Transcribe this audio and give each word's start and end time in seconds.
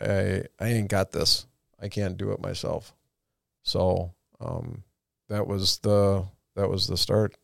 I 0.00 0.42
I 0.60 0.68
ain't 0.68 0.88
got 0.88 1.12
this. 1.12 1.46
I 1.80 1.88
can't 1.88 2.16
do 2.16 2.32
it 2.32 2.40
myself. 2.40 2.94
So 3.62 4.14
um, 4.40 4.84
that 5.28 5.46
was 5.46 5.78
the 5.78 6.26
that 6.54 6.68
was 6.68 6.86
the 6.86 6.96
start. 6.96 7.36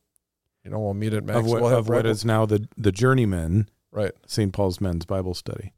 You 0.65 0.70
know, 0.70 0.78
we'll 0.78 0.94
meet 0.94 1.12
at 1.12 1.18
Of 1.20 1.25
Maxwell. 1.26 1.60
what, 1.62 1.70
have 1.70 1.78
of 1.80 1.88
what 1.88 2.02
bread- 2.02 2.07
is 2.07 2.25
now 2.25 2.46
the 2.46 2.67
the 2.76 2.92
Journeyman 2.92 3.68
right. 3.91 4.12
St. 4.26 4.52
Paul's 4.52 4.80
Men's 4.80 5.04
Bible 5.04 5.34
Study. 5.34 5.73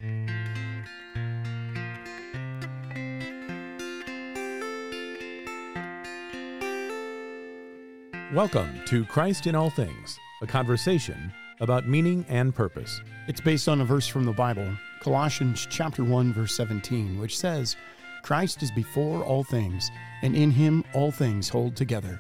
Welcome 8.33 8.81
to 8.87 9.05
Christ 9.05 9.47
in 9.47 9.55
All 9.55 9.71
Things, 9.71 10.19
a 10.43 10.47
conversation 10.47 11.33
about 11.61 11.87
meaning 11.87 12.25
and 12.29 12.55
purpose. 12.55 13.01
It's 13.29 13.41
based 13.41 13.69
on 13.69 13.81
a 13.81 13.85
verse 13.85 14.07
from 14.09 14.25
the 14.25 14.33
Bible, 14.33 14.69
Colossians 15.05 15.69
chapter 15.69 16.03
1 16.03 16.33
verse 16.33 16.55
17, 16.55 17.19
which 17.19 17.37
says, 17.39 17.77
"Christ 18.23 18.63
is 18.63 18.71
before 18.71 19.23
all 19.23 19.45
things, 19.45 19.91
and 20.23 20.35
in 20.35 20.51
him 20.51 20.83
all 20.95 21.11
things 21.11 21.51
hold 21.51 21.77
together." 21.77 22.19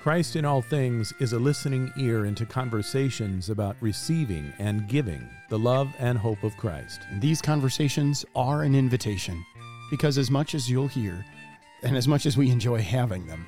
Christ 0.00 0.34
in 0.34 0.44
All 0.44 0.60
Things 0.60 1.12
is 1.20 1.34
a 1.34 1.38
listening 1.38 1.92
ear 1.96 2.24
into 2.24 2.44
conversations 2.44 3.48
about 3.48 3.76
receiving 3.80 4.52
and 4.58 4.88
giving 4.88 5.24
the 5.50 5.58
love 5.58 5.94
and 6.00 6.18
hope 6.18 6.42
of 6.42 6.56
Christ. 6.56 7.00
And 7.10 7.20
these 7.22 7.40
conversations 7.40 8.24
are 8.34 8.64
an 8.64 8.74
invitation, 8.74 9.44
because 9.88 10.18
as 10.18 10.32
much 10.32 10.56
as 10.56 10.68
you'll 10.68 10.88
hear, 10.88 11.24
and 11.84 11.96
as 11.96 12.08
much 12.08 12.26
as 12.26 12.36
we 12.36 12.50
enjoy 12.50 12.82
having 12.82 13.24
them, 13.28 13.46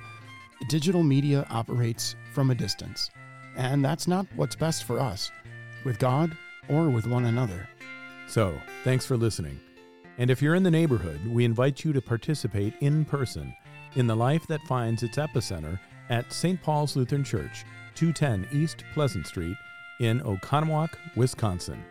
digital 0.69 1.03
media 1.03 1.47
operates 1.51 2.15
from 2.33 2.51
a 2.53 2.55
distance, 2.55 3.11
and 3.57 3.85
that's 3.85 4.07
not 4.07 4.27
what's 4.37 4.55
best 4.55 4.85
for 4.85 5.01
us, 5.01 5.33
with 5.85 5.99
God 5.99 6.37
or 6.69 6.91
with 6.91 7.09
one 7.09 7.25
another. 7.25 7.69
So, 8.27 8.59
thanks 8.85 9.05
for 9.05 9.17
listening. 9.17 9.61
And 10.19 10.31
if 10.31 10.41
you're 10.41 10.55
in 10.55 10.63
the 10.63 10.71
neighborhood, 10.71 11.21
we 11.27 11.45
invite 11.45 11.85
you 11.85 11.93
to 11.93 12.01
participate 12.01 12.75
in 12.81 13.05
person 13.05 13.55
in 13.95 14.07
the 14.07 14.17
life 14.17 14.47
that 14.47 14.63
finds 14.63 15.03
its 15.03 15.19
epicenter 15.19 15.79
at 16.09 16.33
St. 16.33 16.63
Paul's 16.63 16.97
Lutheran 16.97 17.25
Church, 17.25 17.65
210 17.95 18.47
East 18.53 18.85
Pleasant 18.95 19.27
Street 19.27 19.57
in 20.01 20.21
Oconomowoc, 20.21 20.91
Wisconsin. 21.17 21.83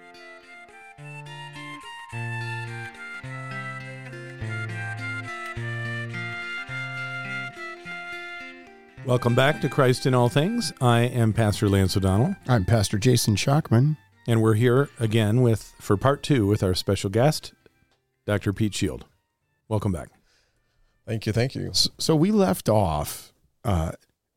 Welcome 9.06 9.34
back 9.34 9.62
to 9.62 9.70
Christ 9.70 10.06
in 10.06 10.14
All 10.14 10.30
Things. 10.30 10.72
I 10.80 11.02
am 11.02 11.34
Pastor 11.34 11.68
Lance 11.68 11.98
O'Donnell. 11.98 12.36
I'm 12.48 12.66
Pastor 12.66 13.00
Jason 13.00 13.36
Schockman. 13.36 13.98
And 14.32 14.42
we're 14.42 14.54
here 14.54 14.88
again 14.98 15.42
with 15.42 15.74
for 15.82 15.98
part 15.98 16.24
two 16.24 16.48
with 16.48 16.64
our 16.64 16.74
special 16.74 17.10
guest, 17.10 17.52
Dr. 18.26 18.54
Pete 18.54 18.72
Sheild. 18.72 19.02
Welcome 19.68 19.92
back. 19.92 20.08
Thank 21.06 21.26
you. 21.26 21.34
Thank 21.34 21.54
you. 21.54 21.72
S- 21.72 21.90
So 21.98 22.16
we 22.16 22.32
left 22.32 22.70
off 22.70 23.34
uh, 23.66 23.92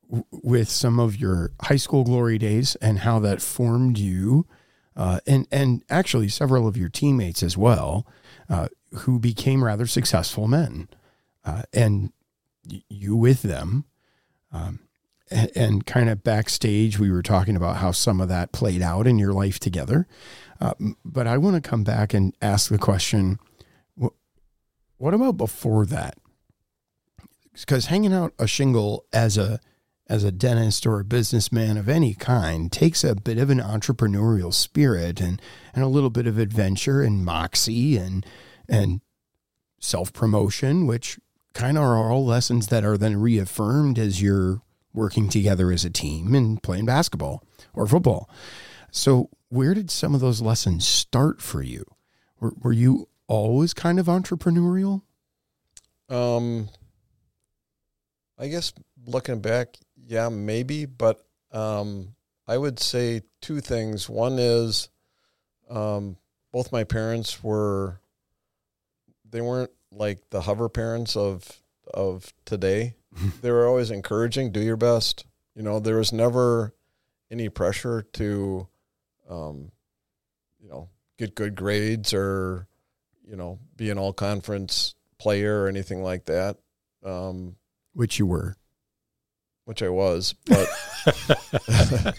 w- 0.09 0.25
with 0.31 0.67
some 0.69 0.99
of 0.99 1.15
your 1.15 1.51
high 1.61 1.77
school 1.77 2.03
glory 2.03 2.37
days 2.37 2.75
and 2.81 2.99
how 2.99 3.19
that 3.19 3.41
formed 3.41 3.97
you, 3.97 4.45
uh, 4.97 5.21
and 5.25 5.47
and 5.49 5.81
actually 5.89 6.27
several 6.27 6.67
of 6.67 6.75
your 6.75 6.89
teammates 6.89 7.41
as 7.41 7.55
well, 7.55 8.05
uh, 8.49 8.67
who 8.95 9.17
became 9.17 9.63
rather 9.63 9.85
successful 9.87 10.49
men, 10.49 10.89
uh, 11.45 11.61
and 11.71 12.11
y- 12.69 12.83
you 12.89 13.15
with 13.15 13.43
them. 13.43 13.85
Um, 14.51 14.79
and, 15.31 15.85
kind 15.85 16.09
of 16.09 16.23
backstage, 16.23 16.99
we 16.99 17.09
were 17.11 17.23
talking 17.23 17.55
about 17.55 17.77
how 17.77 17.91
some 17.91 18.21
of 18.21 18.29
that 18.29 18.51
played 18.51 18.81
out 18.81 19.07
in 19.07 19.17
your 19.17 19.33
life 19.33 19.59
together. 19.59 20.07
Uh, 20.61 20.73
but 21.03 21.25
I 21.27 21.37
want 21.37 21.61
to 21.61 21.67
come 21.67 21.83
back 21.83 22.13
and 22.13 22.35
ask 22.41 22.69
the 22.69 22.77
question: 22.77 23.39
wh- 24.01 24.15
What 24.97 25.13
about 25.13 25.37
before 25.37 25.85
that? 25.87 26.17
because 27.53 27.85
hanging 27.85 28.13
out 28.13 28.33
a 28.37 28.47
shingle 28.47 29.05
as 29.13 29.37
a 29.37 29.59
as 30.07 30.23
a 30.23 30.31
dentist 30.31 30.85
or 30.85 30.99
a 30.99 31.05
businessman 31.05 31.77
of 31.77 31.89
any 31.89 32.13
kind 32.13 32.71
takes 32.71 33.03
a 33.03 33.15
bit 33.15 33.37
of 33.39 33.49
an 33.49 33.59
entrepreneurial 33.59 34.53
spirit 34.53 35.19
and 35.19 35.41
and 35.73 35.83
a 35.83 35.87
little 35.87 36.09
bit 36.09 36.27
of 36.27 36.37
adventure 36.37 37.01
and 37.01 37.25
moxie 37.25 37.97
and 37.97 38.25
and 38.67 39.01
self 39.79 40.11
promotion, 40.13 40.85
which 40.85 41.17
kind 41.53 41.77
of 41.77 41.83
are 41.83 42.11
all 42.11 42.25
lessons 42.25 42.67
that 42.67 42.83
are 42.83 42.97
then 42.97 43.15
reaffirmed 43.15 43.97
as 43.97 44.21
you're 44.21 44.61
working 44.95 45.29
together 45.29 45.71
as 45.71 45.85
a 45.85 45.89
team 45.89 46.33
and 46.33 46.61
playing 46.63 46.85
basketball 46.85 47.43
or 47.73 47.87
football. 47.87 48.29
So, 48.91 49.29
where 49.49 49.73
did 49.73 49.91
some 49.91 50.15
of 50.15 50.21
those 50.21 50.41
lessons 50.41 50.87
start 50.87 51.41
for 51.41 51.61
you? 51.61 51.83
Were, 52.39 52.53
were 52.57 52.73
you 52.73 53.09
always 53.27 53.73
kind 53.73 53.99
of 53.99 54.07
entrepreneurial? 54.07 55.01
Um, 56.09 56.69
I 58.37 58.47
guess 58.47 58.73
looking 59.05 59.41
back, 59.41 59.77
yeah, 59.95 60.29
maybe, 60.29 60.85
but 60.85 61.21
um, 61.51 62.15
I 62.47 62.57
would 62.57 62.79
say 62.79 63.21
two 63.41 63.61
things. 63.61 64.09
One 64.09 64.37
is, 64.39 64.89
um, 65.69 66.17
both 66.51 66.71
my 66.71 66.83
parents 66.83 67.43
were, 67.43 67.99
they 69.29 69.41
weren't 69.41 69.71
like 69.91 70.29
the 70.29 70.41
hover 70.41 70.69
parents 70.69 71.15
of 71.15 71.61
of 71.93 72.33
today. 72.45 72.95
they 73.41 73.51
were 73.51 73.67
always 73.67 73.91
encouraging, 73.91 74.51
do 74.51 74.59
your 74.61 74.77
best. 74.77 75.25
You 75.55 75.63
know, 75.63 75.79
there 75.79 75.97
was 75.97 76.11
never 76.11 76.73
any 77.31 77.49
pressure 77.49 78.01
to, 78.13 78.67
um, 79.29 79.71
you 80.61 80.69
know, 80.69 80.89
get 81.17 81.35
good 81.35 81.55
grades 81.55 82.13
or, 82.13 82.67
you 83.27 83.35
know, 83.35 83.59
be 83.75 83.89
an 83.89 83.97
all 83.97 84.13
conference 84.13 84.95
player 85.17 85.63
or 85.63 85.67
anything 85.67 86.03
like 86.03 86.25
that. 86.25 86.57
Um, 87.03 87.55
Which 87.93 88.19
you 88.19 88.25
were. 88.25 88.57
which 89.65 89.81
I 89.81 89.89
was, 89.89 90.33
but 90.45 90.67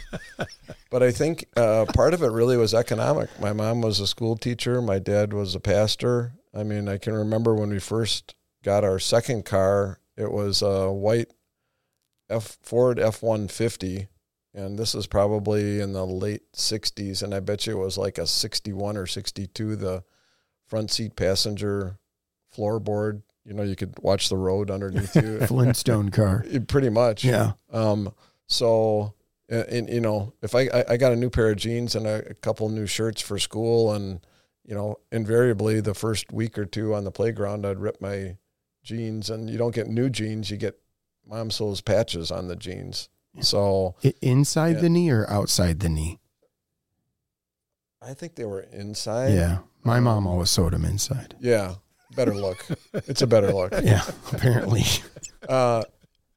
but 0.90 1.02
I 1.02 1.10
think 1.12 1.44
uh, 1.56 1.84
part 1.94 2.14
of 2.14 2.22
it 2.22 2.30
really 2.32 2.56
was 2.56 2.74
economic. 2.74 3.28
My 3.40 3.52
mom 3.52 3.82
was 3.82 4.00
a 4.00 4.06
school 4.06 4.36
teacher. 4.36 4.80
My 4.80 4.98
dad 4.98 5.32
was 5.32 5.54
a 5.54 5.60
pastor. 5.60 6.32
I 6.54 6.62
mean, 6.62 6.88
I 6.88 6.98
can 6.98 7.12
remember 7.14 7.54
when 7.54 7.70
we 7.70 7.78
first 7.78 8.34
got 8.66 8.82
our 8.82 8.98
second 8.98 9.44
car. 9.44 10.00
It 10.16 10.30
was 10.30 10.60
a 10.60 10.92
white 10.92 11.32
F 12.28 12.58
Ford 12.60 12.98
F 12.98 13.22
one 13.22 13.46
fifty, 13.46 14.08
and 14.52 14.76
this 14.76 14.94
is 14.94 15.06
probably 15.06 15.80
in 15.80 15.92
the 15.92 16.04
late 16.04 16.52
'60s. 16.52 17.22
And 17.22 17.32
I 17.32 17.40
bet 17.40 17.66
you 17.66 17.80
it 17.80 17.84
was 17.84 17.96
like 17.96 18.18
a 18.18 18.26
'61 18.26 18.96
or 18.96 19.06
'62. 19.06 19.76
The 19.76 20.02
front 20.66 20.90
seat 20.90 21.14
passenger 21.14 21.98
floorboard. 22.54 23.22
You 23.44 23.54
know, 23.54 23.62
you 23.62 23.76
could 23.76 23.94
watch 24.00 24.28
the 24.28 24.36
road 24.36 24.72
underneath 24.72 25.14
you. 25.14 25.38
Flintstone 25.46 26.10
car. 26.10 26.44
Pretty 26.66 26.88
much. 26.88 27.24
Yeah. 27.24 27.52
Um, 27.70 28.12
so, 28.48 29.14
uh, 29.52 29.62
and, 29.70 29.88
you 29.88 30.00
know, 30.00 30.32
if 30.42 30.56
I, 30.56 30.62
I, 30.62 30.84
I 30.90 30.96
got 30.96 31.12
a 31.12 31.16
new 31.16 31.30
pair 31.30 31.50
of 31.50 31.56
jeans 31.56 31.94
and 31.94 32.08
a, 32.08 32.30
a 32.30 32.34
couple 32.34 32.68
new 32.68 32.86
shirts 32.86 33.22
for 33.22 33.38
school, 33.38 33.92
and, 33.92 34.18
you 34.64 34.74
know, 34.74 34.96
invariably 35.12 35.80
the 35.80 35.94
first 35.94 36.32
week 36.32 36.58
or 36.58 36.64
two 36.64 36.92
on 36.92 37.04
the 37.04 37.12
playground, 37.12 37.64
I'd 37.64 37.78
rip 37.78 38.00
my 38.00 38.36
jeans, 38.90 39.28
and 39.28 39.50
you 39.50 39.58
don't 39.58 39.74
get 39.74 39.88
new 39.88 40.08
jeans, 40.08 40.50
you 40.50 40.56
get 40.56 40.78
mom 41.26 41.50
sews 41.50 41.80
patches 41.80 42.30
on 42.30 42.46
the 42.48 42.56
jeans. 42.56 43.08
So 43.40 43.96
inside 44.22 44.76
Yeah. 44.76 44.80
the 44.82 44.88
knee 44.88 45.10
or 45.10 45.28
outside 45.28 45.80
the 45.80 45.88
knee? 45.90 46.20
I 48.00 48.14
think 48.14 48.36
they 48.36 48.44
were 48.44 48.60
inside. 48.60 49.34
Yeah. 49.34 49.58
My 49.82 50.00
mom 50.00 50.18
Um, 50.18 50.26
always 50.28 50.50
sewed 50.50 50.72
them 50.72 50.84
inside. 50.84 51.34
Yeah. 51.40 51.74
Better 52.14 52.34
look. 52.34 52.64
it's 52.94 53.22
a 53.22 53.26
better 53.26 53.52
look. 53.52 53.72
Yeah, 53.82 54.02
apparently. 54.32 54.84
Uh, 55.48 55.84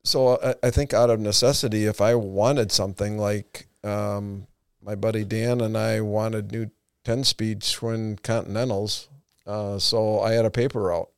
so 0.04 0.38
I, 0.40 0.54
I 0.68 0.70
think 0.70 0.94
out 0.94 1.10
of 1.10 1.20
necessity, 1.20 1.86
if 1.88 2.00
I 2.00 2.14
wanted 2.14 2.72
something 2.72 3.18
like 3.18 3.66
um, 3.84 4.46
my 4.84 4.94
buddy 4.94 5.24
Dan 5.24 5.62
and 5.62 5.76
I 5.76 6.02
wanted 6.02 6.52
new 6.52 6.70
10 7.06 7.24
speed 7.24 7.62
Schwinn 7.62 8.22
Continentals, 8.22 9.10
uh, 9.48 9.80
so 9.80 10.20
I 10.20 10.34
had 10.34 10.46
a 10.46 10.52
paper 10.52 10.80
route, 10.84 11.10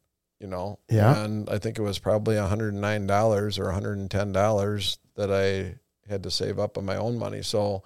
you 0.42 0.48
know, 0.48 0.80
Yeah. 0.90 1.24
and 1.24 1.48
I 1.50 1.60
think 1.60 1.78
it 1.78 1.84
was 1.84 2.00
probably 2.00 2.36
$109 2.36 3.60
or 3.60 3.72
$110 3.72 4.98
that 5.16 5.32
I 5.32 5.76
had 6.10 6.24
to 6.24 6.32
save 6.32 6.58
up 6.58 6.78
on 6.80 6.86
my 6.86 6.96
own 6.96 7.18
money. 7.20 7.44
So 7.44 7.84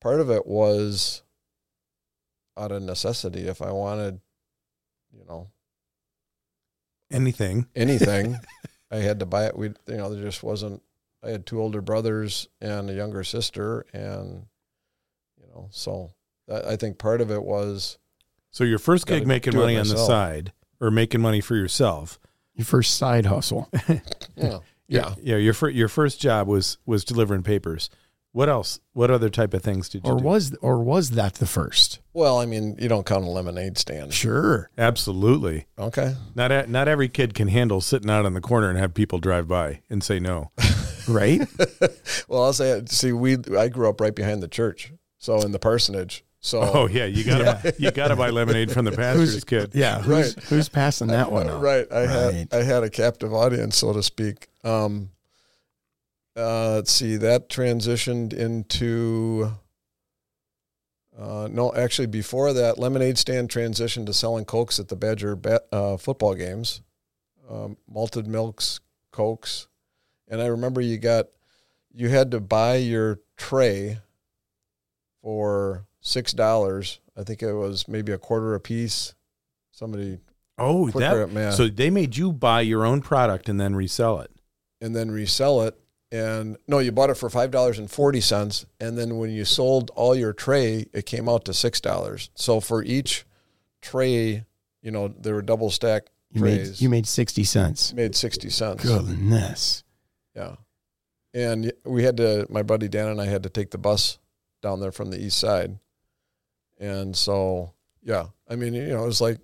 part 0.00 0.20
of 0.20 0.30
it 0.30 0.46
was 0.46 1.22
out 2.56 2.72
of 2.72 2.82
necessity. 2.82 3.46
If 3.46 3.60
I 3.60 3.70
wanted, 3.72 4.20
you 5.12 5.24
know, 5.28 5.48
Anything. 7.10 7.66
anything. 7.74 8.38
I 8.90 8.96
had 8.96 9.20
to 9.20 9.26
buy 9.26 9.46
it. 9.46 9.56
We, 9.56 9.68
you 9.86 9.96
know, 9.96 10.12
there 10.12 10.22
just 10.22 10.42
wasn't. 10.42 10.82
I 11.22 11.30
had 11.30 11.46
two 11.46 11.60
older 11.60 11.80
brothers 11.82 12.48
and 12.60 12.88
a 12.88 12.94
younger 12.94 13.24
sister, 13.24 13.84
and 13.92 14.46
you 15.40 15.46
know, 15.48 15.68
so 15.70 16.12
that, 16.46 16.64
I 16.64 16.76
think 16.76 16.96
part 16.98 17.20
of 17.20 17.30
it 17.30 17.42
was 17.42 17.98
So 18.50 18.64
your 18.64 18.78
first 18.78 19.06
gig 19.06 19.26
making 19.26 19.56
money 19.56 19.76
on 19.76 19.88
the 19.88 19.96
side 19.96 20.52
or 20.80 20.90
making 20.90 21.20
money 21.20 21.40
for 21.40 21.56
yourself. 21.56 22.18
Your 22.54 22.64
first 22.64 22.96
side 22.96 23.26
hustle. 23.26 23.68
yeah, 24.36 24.58
Yeah. 24.88 25.14
Yeah, 25.22 25.36
your 25.36 25.54
fir- 25.54 25.68
your 25.70 25.88
first 25.88 26.20
job 26.20 26.48
was 26.48 26.78
was 26.86 27.04
delivering 27.04 27.42
papers. 27.42 27.90
What 28.32 28.48
else? 28.48 28.78
What 28.92 29.10
other 29.10 29.30
type 29.30 29.54
of 29.54 29.62
things 29.62 29.88
did 29.88 30.04
you 30.04 30.12
Or 30.12 30.18
do? 30.18 30.24
was 30.24 30.54
or 30.60 30.78
was 30.82 31.10
that 31.12 31.34
the 31.36 31.46
first? 31.46 32.00
Well, 32.12 32.38
I 32.38 32.46
mean, 32.46 32.76
you 32.78 32.88
don't 32.88 33.06
count 33.06 33.24
a 33.24 33.28
lemonade 33.28 33.78
stand. 33.78 34.12
Sure. 34.12 34.70
Absolutely. 34.76 35.66
Okay. 35.78 36.14
Not 36.34 36.52
a, 36.52 36.66
not 36.70 36.88
every 36.88 37.08
kid 37.08 37.32
can 37.34 37.48
handle 37.48 37.80
sitting 37.80 38.10
out 38.10 38.26
on 38.26 38.34
the 38.34 38.40
corner 38.40 38.68
and 38.68 38.78
have 38.78 38.92
people 38.92 39.18
drive 39.18 39.48
by 39.48 39.80
and 39.90 40.02
say 40.04 40.18
no. 40.20 40.50
Right? 41.08 41.40
Well, 42.28 42.42
I'll 42.44 42.52
say, 42.52 42.82
see, 42.86 43.12
we 43.12 43.38
I 43.58 43.68
grew 43.68 43.88
up 43.88 43.98
right 43.98 44.14
behind 44.14 44.42
the 44.42 44.48
church, 44.48 44.92
so 45.16 45.40
in 45.40 45.52
the 45.52 45.58
parsonage. 45.58 46.22
So 46.40 46.60
Oh 46.62 46.86
yeah, 46.86 47.04
you 47.06 47.24
gotta 47.24 47.74
you 47.78 47.90
gotta 47.90 48.14
buy 48.16 48.30
lemonade 48.30 48.70
from 48.70 48.84
the 48.84 48.92
pastor's 48.96 49.42
kid. 49.44 49.72
yeah. 49.74 50.00
Who's, 50.00 50.34
who's 50.48 50.68
passing 50.68 51.08
that 51.08 51.30
one 51.32 51.48
up? 51.48 51.60
right, 51.62 51.86
I 51.90 52.00
Right. 52.06 52.08
had 52.34 52.48
I 52.52 52.62
had 52.62 52.82
a 52.84 52.90
captive 52.90 53.32
audience, 53.34 53.76
so 53.76 53.92
to 53.92 54.02
speak. 54.02 54.48
Um, 54.64 55.10
uh, 56.36 56.74
let's 56.76 56.92
see, 56.92 57.16
that 57.16 57.48
transitioned 57.48 58.32
into. 58.32 59.50
Uh, 61.18 61.48
no, 61.50 61.74
actually, 61.74 62.06
before 62.06 62.52
that, 62.52 62.78
lemonade 62.78 63.18
stand 63.18 63.48
transitioned 63.48 64.06
to 64.06 64.12
selling 64.14 64.44
cokes 64.44 64.78
at 64.78 64.86
the 64.86 64.94
Badger 64.94 65.34
ba- 65.34 65.62
uh, 65.72 65.96
football 65.96 66.36
games, 66.36 66.80
um, 67.50 67.76
malted 67.90 68.28
milks, 68.28 68.78
cokes, 69.10 69.66
and 70.28 70.40
I 70.40 70.46
remember 70.46 70.80
you 70.80 70.96
got, 70.96 71.26
you 71.92 72.08
had 72.08 72.30
to 72.30 72.38
buy 72.38 72.76
your 72.76 73.18
tray 73.36 73.98
for 75.20 75.87
six 76.08 76.32
dollars. 76.32 77.00
I 77.16 77.22
think 77.24 77.42
it 77.42 77.52
was 77.52 77.86
maybe 77.88 78.12
a 78.12 78.18
quarter 78.18 78.54
a 78.54 78.60
piece. 78.60 79.14
Somebody 79.72 80.18
Oh, 80.60 80.90
that 80.90 81.16
at 81.16 81.30
math. 81.30 81.54
so 81.54 81.68
they 81.68 81.88
made 81.90 82.16
you 82.16 82.32
buy 82.32 82.62
your 82.62 82.84
own 82.84 83.00
product 83.00 83.48
and 83.48 83.60
then 83.60 83.76
resell 83.76 84.20
it. 84.20 84.30
and 84.80 84.94
then 84.96 85.10
resell 85.10 85.62
it. 85.62 85.78
And 86.10 86.56
no, 86.66 86.78
you 86.78 86.90
bought 86.90 87.10
it 87.10 87.14
for 87.16 87.28
five 87.30 87.50
dollars 87.50 87.78
and 87.78 87.90
forty 87.90 88.20
cents, 88.20 88.64
and 88.80 88.96
then 88.98 89.18
when 89.18 89.30
you 89.30 89.44
sold 89.44 89.90
all 89.94 90.16
your 90.16 90.32
tray, 90.32 90.86
it 90.92 91.04
came 91.06 91.28
out 91.28 91.44
to 91.44 91.52
six 91.54 91.80
dollars. 91.80 92.30
So 92.34 92.60
for 92.60 92.82
each 92.82 93.26
tray, 93.82 94.44
you 94.82 94.90
know, 94.90 95.08
they 95.08 95.32
were 95.32 95.42
double 95.42 95.70
stacked 95.70 96.08
You 96.32 96.40
made 96.42 96.56
trays. 96.56 96.80
you 96.82 96.88
made 96.88 97.06
sixty 97.06 97.44
cents. 97.44 97.92
made 97.92 98.14
sixty 98.16 98.48
cents. 98.48 98.82
Goodness. 98.84 99.84
Yeah, 100.34 100.56
and 101.34 101.72
we 101.84 102.04
had 102.04 102.16
to. 102.16 102.46
My 102.48 102.62
buddy 102.62 102.88
Dan 102.88 103.08
and 103.08 103.20
I 103.20 103.26
had 103.26 103.42
to 103.42 103.50
take 103.50 103.70
the 103.70 103.78
bus 103.78 104.18
down 104.62 104.80
there 104.80 104.92
from 104.92 105.10
the 105.10 105.20
east 105.22 105.38
side, 105.38 105.78
and 106.78 107.16
so 107.16 107.74
yeah, 108.02 108.26
I 108.48 108.56
mean, 108.56 108.74
you 108.74 108.88
know, 108.88 109.04
it 109.04 109.06
was 109.06 109.20
like 109.20 109.38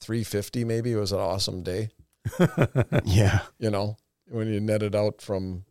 three 0.00 0.24
fifty. 0.24 0.64
Maybe 0.64 0.92
it 0.92 0.96
was 0.96 1.12
an 1.12 1.20
awesome 1.20 1.62
day. 1.62 1.90
Yeah. 3.04 3.40
you 3.58 3.70
know, 3.70 3.96
when 4.28 4.48
you 4.48 4.60
net 4.60 4.82
it 4.82 4.94
out 4.94 5.22
from 5.22 5.64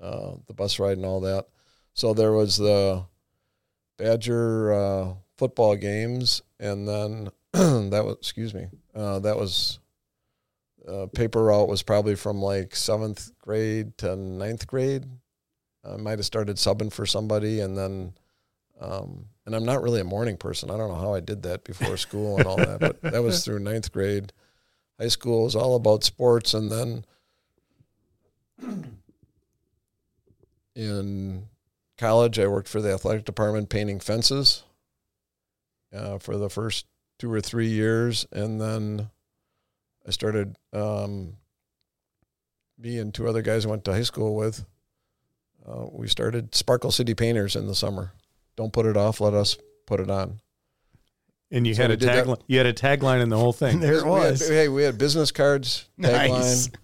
uh, 0.00 0.34
the 0.46 0.54
bus 0.54 0.78
ride 0.78 0.96
and 0.96 1.06
all 1.06 1.20
that. 1.22 1.46
So 1.94 2.14
there 2.14 2.32
was 2.32 2.56
the 2.56 3.04
Badger 3.96 4.72
uh, 4.72 5.14
football 5.36 5.74
games, 5.76 6.42
and 6.60 6.86
then 6.86 7.30
that 7.52 8.02
was 8.04 8.16
excuse 8.18 8.54
me, 8.54 8.68
uh, 8.94 9.18
that 9.20 9.36
was 9.36 9.80
uh, 10.86 11.06
paper 11.06 11.42
route 11.42 11.68
was 11.68 11.82
probably 11.82 12.14
from 12.14 12.40
like 12.40 12.76
seventh 12.76 13.32
grade 13.40 13.96
to 13.98 14.14
ninth 14.14 14.66
grade. 14.66 15.06
I 15.84 15.96
might 15.96 16.18
have 16.18 16.26
started 16.26 16.56
subbing 16.56 16.92
for 16.92 17.06
somebody, 17.06 17.60
and 17.60 17.76
then. 17.76 18.14
Um, 18.78 19.26
and 19.46 19.54
I'm 19.54 19.64
not 19.64 19.82
really 19.82 20.00
a 20.00 20.04
morning 20.04 20.36
person. 20.36 20.70
I 20.70 20.76
don't 20.76 20.88
know 20.88 21.00
how 21.00 21.14
I 21.14 21.20
did 21.20 21.44
that 21.44 21.64
before 21.64 21.96
school 21.96 22.36
and 22.36 22.46
all 22.46 22.56
that, 22.56 22.80
but 22.80 23.00
that 23.02 23.22
was 23.22 23.44
through 23.44 23.60
ninth 23.60 23.92
grade. 23.92 24.32
High 24.98 25.08
school 25.08 25.44
was 25.44 25.54
all 25.54 25.76
about 25.76 26.04
sports, 26.04 26.52
and 26.52 26.70
then 26.70 27.04
in 30.74 31.44
college, 31.96 32.38
I 32.38 32.46
worked 32.46 32.68
for 32.68 32.80
the 32.80 32.92
athletic 32.92 33.24
department 33.24 33.68
painting 33.68 34.00
fences 34.00 34.64
uh, 35.94 36.18
for 36.18 36.36
the 36.36 36.50
first 36.50 36.86
two 37.18 37.32
or 37.32 37.40
three 37.40 37.68
years, 37.68 38.26
and 38.32 38.60
then 38.60 39.10
I 40.06 40.10
started. 40.10 40.56
Um, 40.72 41.34
me 42.78 42.98
and 42.98 43.14
two 43.14 43.26
other 43.26 43.42
guys 43.42 43.64
I 43.64 43.70
went 43.70 43.84
to 43.84 43.92
high 43.92 44.02
school 44.02 44.34
with. 44.36 44.64
Uh, 45.66 45.86
we 45.90 46.08
started 46.08 46.54
Sparkle 46.54 46.90
City 46.90 47.14
Painters 47.14 47.56
in 47.56 47.66
the 47.66 47.74
summer. 47.74 48.12
Don't 48.56 48.72
put 48.72 48.86
it 48.86 48.96
off. 48.96 49.20
Let 49.20 49.34
us 49.34 49.56
put 49.86 50.00
it 50.00 50.10
on. 50.10 50.40
And 51.50 51.66
you 51.66 51.74
So 51.74 51.82
had 51.82 51.90
a 51.92 51.96
tagline. 51.96 52.40
You 52.48 52.58
had 52.58 52.66
a 52.66 52.72
tagline 52.72 53.22
in 53.22 53.28
the 53.28 53.38
whole 53.38 53.52
thing. 53.52 53.78
There 53.80 53.94
it 53.98 54.04
We 54.04 54.10
had- 54.12 54.30
was. 54.32 54.48
hey, 54.48 54.68
we 54.68 54.82
had 54.82 54.98
business 54.98 55.30
cards, 55.30 55.86
Nice. 55.96 56.68
tagline. 56.68 56.74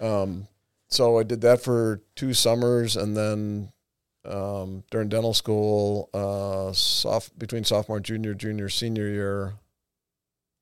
Um, 0.00 0.48
so 0.88 1.18
I 1.18 1.22
did 1.22 1.40
that 1.42 1.62
for 1.62 2.02
two 2.16 2.34
summers, 2.34 2.96
and 2.96 3.16
then 3.16 3.72
um, 4.24 4.84
during 4.90 5.08
dental 5.08 5.34
school, 5.34 6.08
uh, 6.14 6.72
soft 6.72 7.36
between 7.38 7.64
sophomore, 7.64 8.00
junior, 8.00 8.34
junior, 8.34 8.68
senior 8.68 9.08
year, 9.08 9.54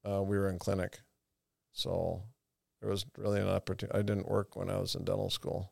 uh, 0.09 0.23
we 0.23 0.39
were 0.39 0.49
in 0.49 0.59
clinic. 0.59 1.01
So 1.73 2.23
there 2.81 2.91
was 2.91 3.05
really 3.19 3.41
an 3.41 3.49
opportunity. 3.49 3.99
I 3.99 4.03
didn't 4.03 4.29
work 4.29 4.57
when 4.57 4.71
I 4.71 4.79
was 4.79 4.95
in 4.95 5.05
dental 5.05 5.31
school. 5.31 5.71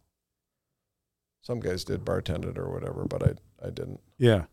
Some 1.43 1.61
guys 1.61 1.85
did 1.85 2.05
bartended 2.05 2.59
or 2.59 2.71
whatever, 2.71 3.05
but 3.05 3.23
I 3.23 3.33
I 3.63 3.71
didn't. 3.71 4.01
Yeah. 4.19 4.45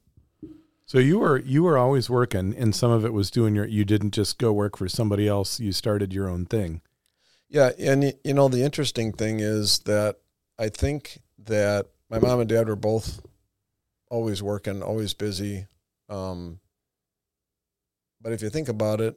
So 0.86 1.00
you 1.00 1.19
were 1.19 1.40
you 1.40 1.63
were 1.63 1.78
always 1.78 2.10
working, 2.10 2.54
and 2.56 2.75
some 2.75 2.92
of 2.92 3.06
it 3.06 3.13
was 3.13 3.31
doing 3.31 3.56
your. 3.56 3.66
You 3.66 3.86
didn't 3.86 4.12
just 4.12 4.38
go 4.38 4.54
work 4.54 4.78
for 4.78 4.88
somebody 4.88 5.28
else. 5.28 5.60
You 5.60 5.72
started 5.72 6.13
your 6.13 6.30
own 6.30 6.46
thing. 6.46 6.81
Yeah, 7.50 7.72
and 7.80 8.13
you 8.24 8.34
know 8.34 8.48
the 8.50 8.63
interesting 8.63 9.12
thing 9.12 9.40
is 9.40 9.80
that 9.80 10.18
I 10.60 10.69
think 10.69 11.19
that 11.46 11.88
my 12.10 12.19
mom 12.19 12.40
and 12.40 12.50
dad 12.50 12.68
were 12.68 12.75
both 12.75 13.22
always 14.10 14.44
working, 14.44 14.84
always 14.84 15.13
busy. 15.13 15.68
Um, 16.07 16.60
but 18.22 18.34
if 18.34 18.42
you 18.42 18.50
think 18.50 18.69
about 18.69 19.02
it, 19.02 19.16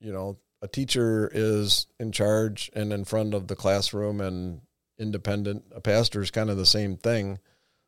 you 0.00 0.12
know, 0.12 0.38
a 0.62 0.68
teacher 0.68 1.30
is 1.32 1.86
in 2.00 2.12
charge 2.12 2.70
and 2.74 2.92
in 2.92 3.04
front 3.04 3.34
of 3.34 3.48
the 3.48 3.56
classroom 3.56 4.20
and 4.20 4.60
independent. 4.98 5.64
A 5.74 5.80
pastor 5.80 6.22
is 6.22 6.30
kind 6.30 6.50
of 6.50 6.56
the 6.56 6.66
same 6.66 6.96
thing. 6.96 7.38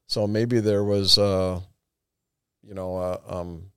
So 0.08 0.26
maybe 0.26 0.60
there 0.60 0.82
was, 0.84 1.18
uh, 1.18 1.60
you 2.66 2.74
know, 2.74 2.96
uh, 2.96 3.18
um, 3.28 3.70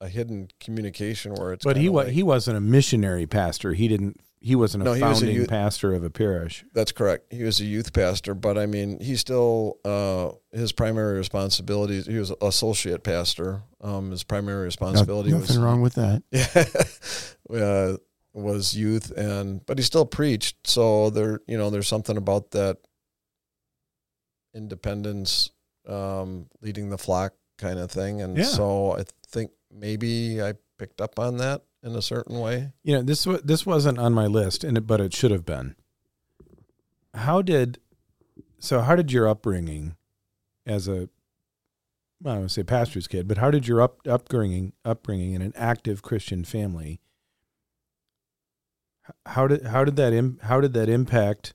a 0.00 0.08
hidden 0.08 0.48
communication 0.60 1.34
where 1.34 1.52
it's. 1.52 1.64
but 1.64 1.76
he 1.76 1.82
kinda 1.82 1.92
wa- 1.92 2.02
like- 2.04 2.12
he 2.12 2.22
wasn't 2.22 2.56
a 2.56 2.60
missionary 2.60 3.26
pastor. 3.26 3.72
He 3.74 3.88
didn't. 3.88 4.20
He 4.40 4.54
wasn't 4.54 4.82
a 4.82 4.84
No, 4.84 4.92
he 4.92 5.02
was 5.02 5.18
a 5.18 5.20
founding 5.22 5.34
youth- 5.34 5.48
pastor 5.48 5.94
of 5.94 6.04
a 6.04 6.10
parish. 6.10 6.64
That's 6.72 6.92
correct. 6.92 7.32
He 7.32 7.42
was 7.42 7.58
a 7.58 7.64
youth 7.64 7.92
pastor, 7.92 8.34
but 8.34 8.56
I 8.56 8.66
mean, 8.66 9.00
he 9.00 9.16
still 9.16 9.78
uh, 9.84 10.30
his 10.56 10.70
primary 10.70 11.18
responsibilities. 11.18 12.06
He 12.06 12.16
was 12.18 12.32
associate 12.40 13.02
pastor. 13.02 13.62
Um, 13.80 14.12
his 14.12 14.22
primary 14.22 14.64
responsibility 14.64 15.30
No- 15.30 15.38
was 15.38 15.48
nothing 15.48 15.62
wrong 15.64 15.80
with 15.80 15.94
that. 15.94 16.22
yeah, 17.50 17.60
uh, 17.64 17.96
was 18.32 18.76
youth, 18.76 19.10
and 19.16 19.66
but 19.66 19.76
he 19.78 19.82
still 19.82 20.06
preached. 20.06 20.68
So 20.68 21.10
there, 21.10 21.40
you 21.48 21.58
know, 21.58 21.70
there's 21.70 21.88
something 21.88 22.16
about 22.16 22.52
that 22.52 22.76
independence, 24.54 25.50
um, 25.86 26.46
leading 26.60 26.90
the 26.90 26.98
flock 26.98 27.34
kind 27.58 27.78
of 27.78 27.90
thing, 27.90 28.20
and 28.22 28.36
Yeah. 28.36 28.44
so 28.44 28.92
I 28.92 29.04
think 29.26 29.50
maybe 29.70 30.42
I 30.42 30.54
picked 30.78 31.00
up 31.00 31.18
on 31.18 31.36
that 31.38 31.62
in 31.82 31.94
a 31.96 32.02
certain 32.02 32.38
way. 32.40 32.72
You 32.82 32.94
know 32.94 33.02
this 33.02 33.24
this 33.44 33.64
wasn't 33.66 33.98
on 33.98 34.12
my 34.14 34.26
list, 34.26 34.64
and 34.64 34.76
it, 34.76 34.86
but 34.86 35.00
it 35.00 35.14
should 35.14 35.30
have 35.30 35.44
been. 35.44 35.74
How 37.14 37.42
did 37.42 37.78
so? 38.58 38.80
How 38.80 38.94
did 38.96 39.10
your 39.12 39.28
upbringing, 39.28 39.96
as 40.66 40.88
a 40.88 41.08
well, 42.20 42.34
I 42.36 42.38
would 42.40 42.50
say 42.50 42.62
pastor's 42.64 43.06
kid, 43.08 43.28
but 43.28 43.38
how 43.38 43.50
did 43.50 43.66
your 43.68 43.80
up, 43.80 44.06
upbringing 44.06 44.72
upbringing 44.84 45.32
in 45.34 45.42
an 45.42 45.52
active 45.56 46.02
Christian 46.02 46.44
family? 46.44 47.00
How 49.26 49.46
did 49.46 49.66
how 49.66 49.84
did 49.84 49.96
that 49.96 50.12
Im, 50.12 50.38
how 50.42 50.60
did 50.60 50.74
that 50.74 50.88
impact 50.88 51.54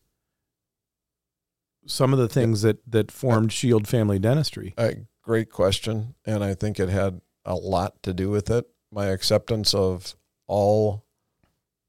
some 1.86 2.14
of 2.14 2.20
the 2.20 2.30
things 2.30 2.62
that 2.62 2.80
that 2.90 3.12
formed 3.12 3.52
Sheild 3.52 3.88
Family 3.88 4.20
Dentistry? 4.20 4.74
A 4.78 4.98
great 5.22 5.50
question, 5.50 6.16
and 6.26 6.44
I 6.44 6.54
think 6.54 6.80
it 6.80 6.90
had 6.90 7.22
a 7.46 7.56
lot 7.56 8.02
to 8.04 8.14
do 8.14 8.30
with 8.30 8.50
it. 8.50 8.68
My 8.92 9.08
acceptance 9.08 9.74
of 9.74 10.16
all 10.48 11.06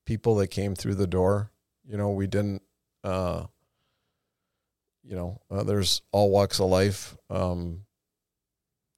people 0.07 0.37
that 0.37 0.49
came 0.49 0.75
through 0.75 0.95
the 0.95 1.07
door. 1.07 1.51
You 1.85 1.97
know, 1.97 2.11
we 2.11 2.27
didn't. 2.27 2.63
Uh, 3.03 3.45
you 5.03 5.15
know, 5.15 5.41
uh, 5.51 5.63
there's 5.63 6.01
all 6.13 6.31
walks 6.31 6.59
of 6.61 6.71
life 6.71 7.17
um, 7.29 7.83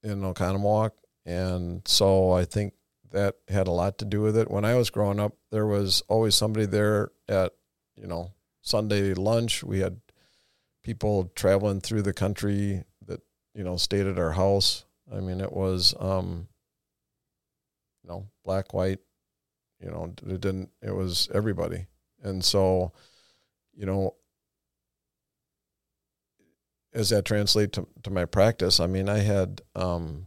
in 0.05 0.21
Oconomowoc, 0.21 0.93
and 1.25 1.83
so 1.87 2.31
I 2.33 2.45
think 2.45 2.75
that 3.11 3.35
had 3.49 3.67
a 3.67 3.73
lot 3.73 3.99
to 3.99 4.05
do 4.05 4.21
with 4.21 4.37
it. 4.37 4.51
When 4.51 4.65
I 4.65 4.75
was 4.75 4.91
growing 4.91 5.19
up, 5.19 5.33
there 5.51 5.67
was 5.67 6.03
always 6.07 6.37
somebody 6.37 6.67
there 6.67 7.11
at 7.29 7.55
you 7.97 8.07
know 8.07 8.33
Sunday 8.63 9.15
lunch. 9.15 9.65
We 9.65 9.81
had 9.81 10.01
people 10.87 11.33
traveling 11.35 11.81
through 11.81 12.03
the 12.03 12.13
country 12.13 12.85
that 13.09 13.21
you 13.57 13.65
know 13.65 13.77
stayed 13.77 14.07
at 14.07 14.21
our 14.21 14.31
house. 14.31 14.85
I 15.13 15.19
mean, 15.19 15.41
it 15.41 15.53
was 15.53 15.93
um, 15.99 16.47
you 18.05 18.09
know 18.09 18.29
black, 18.45 18.73
white. 18.73 19.01
You 19.83 19.91
know, 19.91 20.15
it 20.29 20.41
didn't. 20.41 20.71
It 20.81 20.93
was 20.95 21.29
everybody, 21.35 21.87
and 22.23 22.43
so 22.45 22.93
you 23.75 23.85
know, 23.85 24.15
as 26.95 27.11
that 27.11 27.25
translate 27.25 27.73
to, 27.73 27.89
to 28.05 28.11
my 28.11 28.25
practice, 28.25 28.79
I 28.79 28.87
mean, 28.87 29.09
I 29.09 29.19
had 29.19 29.63
um, 29.75 30.27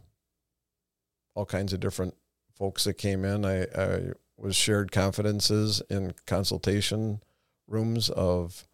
all 1.34 1.46
kinds 1.46 1.72
of 1.72 1.80
different 1.80 2.14
folks 2.54 2.84
that 2.84 2.94
came 2.94 3.24
in. 3.24 3.46
I, 3.46 3.62
I 3.74 4.12
was 4.36 4.54
shared 4.54 4.92
confidences 4.92 5.82
in 5.88 6.12
consultation 6.26 7.22
rooms 7.66 8.10
of 8.10 8.68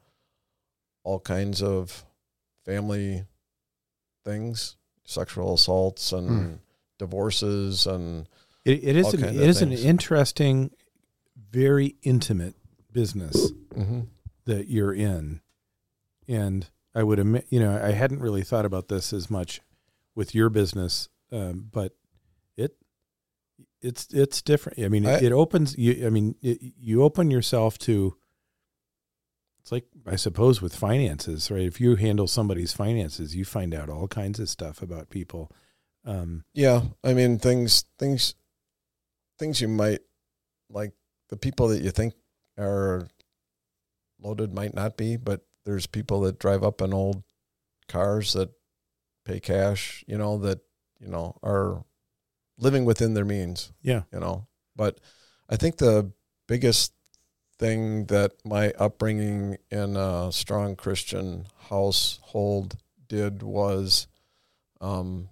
all 1.07 1.21
kinds 1.21 1.63
of 1.63 2.05
family 2.65 3.25
things, 4.25 4.77
sexual 5.05 5.55
assaults 5.55 6.13
and 6.13 6.29
Hmm. 6.29 6.55
divorces 6.99 7.87
and 7.87 8.27
It, 8.65 8.83
it 8.83 8.97
is 8.97 9.15
an, 9.15 9.23
it 9.25 9.37
is 9.37 9.63
an 9.63 9.71
interesting, 9.73 10.73
very 11.51 11.95
intimate 12.03 12.57
business 12.91 13.53
mm-hmm. 13.75 14.01
that 14.47 14.67
you're 14.69 14.93
in, 14.93 15.41
and 16.27 16.69
I 16.93 17.05
would 17.05 17.21
admit, 17.21 17.47
you 17.51 17.61
know, 17.61 17.81
I 17.81 17.93
hadn't 17.93 18.19
really 18.21 18.43
thought 18.43 18.65
about 18.65 18.89
this 18.89 19.13
as 19.13 19.31
much 19.31 19.61
with 20.17 20.35
your 20.35 20.51
business, 20.51 21.09
um, 21.31 21.69
but 21.71 21.93
it 22.57 22.75
it's 23.81 24.09
it's 24.13 24.43
different. 24.43 24.81
I 24.81 24.89
mean, 24.89 25.05
it, 25.05 25.23
I- 25.23 25.27
it 25.27 25.33
opens 25.33 25.79
you. 25.79 26.05
I 26.05 26.11
mean, 26.11 26.35
it, 26.43 26.59
you 26.81 27.05
open 27.05 27.31
yourself 27.31 27.79
to. 27.81 28.17
It's 29.67 29.73
like 29.73 29.87
I 30.07 30.15
suppose 30.15 30.63
with 30.63 30.77
finances, 30.77 31.51
right? 31.51 31.63
If 31.63 31.81
you 31.81 31.97
handle 31.97 32.29
somebody's 32.29 32.73
finances, 32.73 33.35
you 33.35 33.45
find 33.45 33.75
out 33.75 33.89
all 33.89 34.07
kinds 34.07 34.39
of 34.39 34.49
stuff 34.49 34.81
about 34.81 35.11
people. 35.11 35.51
Um, 36.05 36.45
Yeah, 36.55 36.83
I 37.03 37.15
mean 37.15 37.41
things 37.41 37.85
things 37.99 38.37
things 39.41 39.61
you 39.61 39.67
might 39.67 40.03
like 40.71 40.93
the 41.31 41.37
people 41.37 41.67
that 41.67 41.83
you 41.83 41.91
think 41.91 42.15
are 42.57 43.09
loaded 44.21 44.55
might 44.55 44.73
not 44.73 44.97
be, 44.97 45.17
but 45.17 45.45
there's 45.65 45.89
people 45.89 46.21
that 46.21 46.39
drive 46.39 46.63
up 46.63 46.81
in 46.81 46.95
old 46.95 47.25
cars 47.89 48.35
that 48.35 48.51
pay 49.25 49.41
cash, 49.41 50.05
you 50.07 50.17
know, 50.17 50.39
that, 50.39 50.61
you 51.01 51.09
know, 51.09 51.41
are 51.43 51.85
living 52.57 52.85
within 52.85 53.15
their 53.15 53.25
means, 53.25 53.73
yeah, 53.83 54.03
you 54.13 54.21
know. 54.21 54.47
But 54.77 55.01
I 55.49 55.57
think 55.57 55.79
the 55.79 56.13
biggest 56.47 56.93
thing 57.59 58.07
that 58.07 58.33
my 58.45 58.73
upbringing 58.79 59.57
in 59.71 59.97
a 59.97 60.31
strong 60.33 60.77
Christian 60.77 61.47
household 61.69 62.77
did 63.09 63.43
was 63.43 64.07
um 64.81 65.29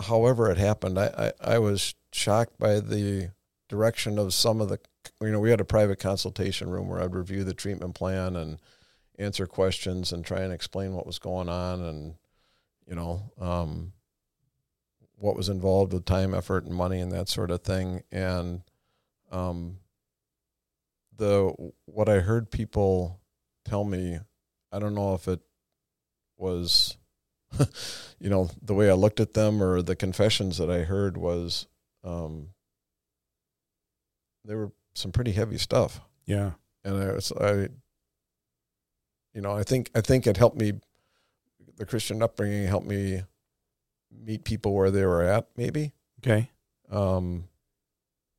however 0.00 0.50
it 0.50 0.58
happened, 0.58 0.98
I, 0.98 1.32
I, 1.42 1.54
I 1.54 1.58
was 1.58 1.94
shocked 2.12 2.58
by 2.58 2.80
the 2.80 3.30
direction 3.68 4.18
of 4.18 4.34
some 4.34 4.60
of 4.60 4.68
the, 4.68 4.78
you 5.20 5.30
know, 5.30 5.40
we 5.40 5.50
had 5.50 5.60
a 5.60 5.64
private 5.64 5.98
consultation 5.98 6.68
room 6.70 6.88
where 6.88 7.02
I'd 7.02 7.14
review 7.14 7.44
the 7.44 7.54
treatment 7.54 7.94
plan 7.94 8.36
and 8.36 8.58
answer 9.18 9.46
questions 9.46 10.12
and 10.12 10.24
try 10.24 10.40
and 10.40 10.52
explain 10.52 10.94
what 10.94 11.06
was 11.06 11.18
going 11.18 11.48
on 11.48 11.80
and, 11.80 12.14
you 12.86 12.94
know, 12.94 13.30
um, 13.40 13.92
what 15.16 15.36
was 15.36 15.48
involved 15.48 15.92
with 15.92 16.04
time, 16.04 16.34
effort, 16.34 16.64
and 16.64 16.74
money 16.74 17.00
and 17.00 17.12
that 17.12 17.28
sort 17.28 17.50
of 17.50 17.62
thing. 17.62 18.02
And 18.10 18.62
um, 19.30 19.78
the 21.16 21.52
what 21.86 22.08
I 22.08 22.20
heard 22.20 22.50
people 22.50 23.20
tell 23.64 23.84
me, 23.84 24.18
I 24.72 24.78
don't 24.78 24.94
know 24.94 25.14
if 25.14 25.28
it 25.28 25.40
was 26.36 26.96
you 28.20 28.30
know, 28.30 28.48
the 28.62 28.74
way 28.74 28.88
I 28.90 28.94
looked 28.94 29.20
at 29.20 29.34
them 29.34 29.62
or 29.62 29.82
the 29.82 29.96
confessions 29.96 30.58
that 30.58 30.70
I 30.70 30.82
heard 30.82 31.16
was 31.16 31.66
um, 32.04 32.50
they 34.44 34.54
were 34.54 34.72
some 34.94 35.12
pretty 35.12 35.32
heavy 35.32 35.58
stuff. 35.58 36.00
yeah, 36.26 36.52
And 36.84 36.96
I, 36.96 37.12
was, 37.12 37.32
I, 37.32 37.68
you 39.34 39.40
know, 39.40 39.52
I 39.56 39.62
think 39.62 39.90
I 39.94 40.00
think 40.00 40.26
it 40.26 40.36
helped 40.36 40.56
me. 40.56 40.74
The 41.76 41.86
Christian 41.86 42.22
upbringing 42.22 42.66
helped 42.66 42.86
me 42.86 43.22
meet 44.10 44.44
people 44.44 44.74
where 44.74 44.90
they 44.90 45.04
were 45.06 45.22
at, 45.22 45.46
maybe. 45.56 45.92
okay. 46.22 46.50
Um, 46.90 47.44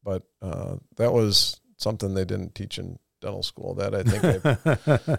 but 0.04 0.24
uh, 0.42 0.76
that 0.98 1.14
was 1.14 1.60
something 1.78 2.14
they 2.14 2.26
didn't 2.26 2.56
teach 2.56 2.78
in 2.78 3.00
dental 3.22 3.44
school. 3.44 3.76
That 3.76 3.94
I 3.96 4.04
think 4.04 4.24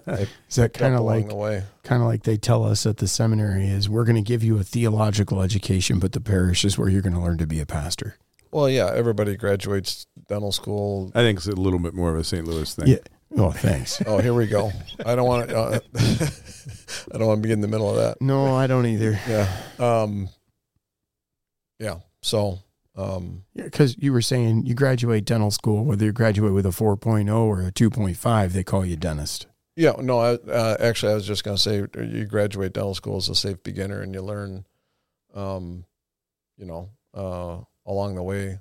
I 0.07 0.23
Is 0.49 0.57
that 0.57 0.75
kind 0.75 0.95
of 0.95 1.03
like 1.03 1.29
the 1.29 1.35
way. 1.35 1.63
kind 1.85 2.03
of 2.03 2.09
like 2.09 2.25
they 2.25 2.37
tell 2.37 2.65
us 2.65 2.85
at 2.87 2.99
the 2.99 3.09
seminary 3.09 3.67
is 3.69 3.89
we're 3.89 4.05
going 4.05 4.17
to 4.17 4.23
give 4.23 4.43
you 4.43 4.59
a 4.59 4.65
theological 4.65 5.41
education, 5.43 5.99
but 5.99 6.13
the 6.13 6.21
parish 6.21 6.65
is 6.65 6.77
where 6.77 6.89
you're 6.89 7.03
going 7.03 7.15
to 7.15 7.21
learn 7.21 7.39
to 7.39 7.47
be 7.47 7.61
a 7.61 7.67
pastor. 7.67 8.17
Well, 8.51 8.69
yeah, 8.69 8.91
everybody 8.95 9.37
graduates 9.37 10.07
dental 10.29 10.53
school 10.53 11.11
I 11.15 11.21
think 11.21 11.39
it's 11.39 11.47
a 11.47 11.53
little 11.53 11.79
bit 11.79 11.95
more 11.95 12.11
of 12.11 12.17
a 12.17 12.25
St. 12.25 12.47
Louis 12.47 12.75
thing. 12.75 12.87
Yeah. 12.87 12.99
Oh, 13.39 13.51
thanks. 13.51 14.03
Oh, 14.05 14.19
here 14.19 14.35
we 14.35 14.47
go. 14.47 14.71
I 15.07 15.15
don't 15.15 15.27
want 15.27 15.49
to. 15.49 15.57
Uh, 15.59 15.79
I 17.15 17.17
don't 17.19 17.29
want 17.29 17.43
to 17.43 17.47
be 17.47 17.51
in 17.51 17.63
the 17.63 17.69
middle 17.69 17.89
of 17.89 17.97
that. 17.97 18.21
no, 18.21 18.55
I 18.55 18.67
don't 18.67 18.85
either. 18.85 19.19
Yeah. 19.27 19.49
Um. 19.79 20.29
Yeah. 21.79 22.01
So. 22.21 22.59
Um. 22.95 23.45
Because 23.57 23.97
you 23.99 24.13
were 24.13 24.21
saying 24.23 24.67
you 24.67 24.75
graduate 24.75 25.25
dental 25.25 25.51
school, 25.51 25.85
whether 25.85 26.05
you 26.05 26.13
graduate 26.13 26.53
with 26.53 26.67
a 26.67 26.71
4.0 26.71 27.35
or 27.35 27.63
a 27.63 27.73
2.5, 27.73 28.53
they 28.53 28.63
call 28.65 28.85
you 28.85 28.97
dentist. 28.97 29.47
Yeah. 29.77 29.93
No. 29.99 30.19
I 30.21 30.35
uh, 30.35 30.77
actually 30.79 31.13
I 31.13 31.15
was 31.15 31.27
just 31.27 31.43
going 31.45 31.57
to 31.57 31.63
say 31.63 31.77
you 31.99 32.27
graduate 32.27 32.75
dental 32.75 32.95
school 32.95 33.17
as 33.17 33.29
a 33.31 33.35
safe 33.35 33.63
beginner, 33.63 34.03
and 34.03 34.13
you 34.15 34.21
learn, 34.21 34.67
um, 35.35 35.85
you 36.59 36.67
know, 36.67 36.91
uh, 37.15 37.61
along 37.87 38.15
the 38.17 38.23
way, 38.23 38.59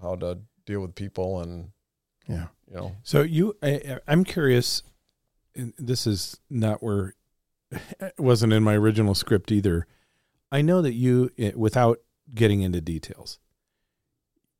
how 0.00 0.16
to 0.16 0.38
deal 0.66 0.80
with 0.80 0.94
people, 0.96 1.40
and 1.42 1.70
Yeah. 2.28 2.48
you 2.68 2.76
know, 2.76 2.96
So 3.04 3.22
you, 3.22 3.56
I, 3.62 3.98
I'm 4.08 4.24
curious. 4.24 4.82
and 5.54 5.72
This 5.78 6.06
is 6.08 6.40
not 6.50 6.82
where 6.82 7.14
it 7.70 8.14
wasn't 8.18 8.52
in 8.52 8.64
my 8.64 8.74
original 8.74 9.14
script 9.14 9.52
either. 9.52 9.86
I 10.50 10.60
know 10.62 10.82
that 10.82 10.94
you, 10.94 11.30
without 11.54 12.00
getting 12.34 12.62
into 12.62 12.80
details, 12.80 13.38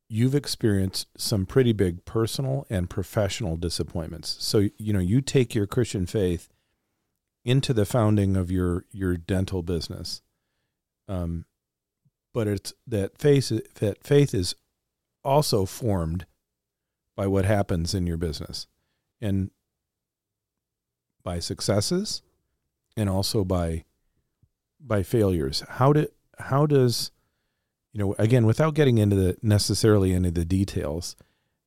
you've 0.09 0.35
experienced 0.35 1.09
some 1.17 1.47
pretty 1.47 1.73
big 1.73 2.05
personal 2.05 2.67
and 2.69 2.91
professional 2.91 3.57
disappointments. 3.57 4.37
So 4.41 4.69
you 4.79 4.93
know, 4.93 4.99
you 4.99 5.21
take 5.21 5.55
your 5.55 5.67
Christian 5.67 6.07
faith 6.07 6.49
into 7.45 7.73
the 7.73 7.87
founding 7.87 8.37
of 8.37 8.51
your 8.51 8.85
your 8.93 9.17
dental 9.17 9.63
business, 9.63 10.23
um, 11.09 11.47
but 12.33 12.47
it's 12.47 12.73
that 12.87 13.19
faith 13.19 13.51
that 13.77 14.05
faith 14.05 14.35
is 14.35 14.55
also 15.25 15.65
formed 15.65 16.27
by 17.17 17.27
what 17.27 17.45
happens 17.45 17.95
in 17.95 18.07
your 18.07 18.17
business 18.17 18.67
and 19.21 19.51
by 21.23 21.39
successes 21.39 22.23
and 22.97 23.09
also 23.09 23.45
by 23.45 23.85
by 24.81 25.03
failures. 25.03 25.63
How 25.69 25.93
do 25.93 26.07
how 26.39 26.67
does 26.67 27.13
you 27.93 27.99
know 27.99 28.15
again 28.19 28.47
without 28.47 28.75
getting 28.75 28.99
into 28.99 29.17
the 29.17 29.37
necessarily 29.43 30.13
into 30.13 30.31
the 30.31 30.45
details 30.45 31.17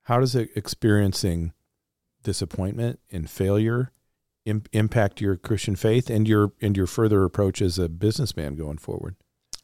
how 0.04 0.20
does 0.20 0.36
it 0.36 0.50
experiencing 0.56 1.54
disappointment 2.24 3.00
and 3.12 3.30
failure 3.30 3.92
Im- 4.46 4.64
impact 4.74 5.22
your 5.22 5.36
christian 5.38 5.76
faith 5.76 6.10
and 6.10 6.28
your 6.28 6.52
and 6.62 6.76
your 6.78 6.88
further 6.88 7.24
approach 7.24 7.62
as 7.62 7.78
a 7.80 7.90
businessman 7.90 8.56
going 8.56 8.78
forward 8.78 9.16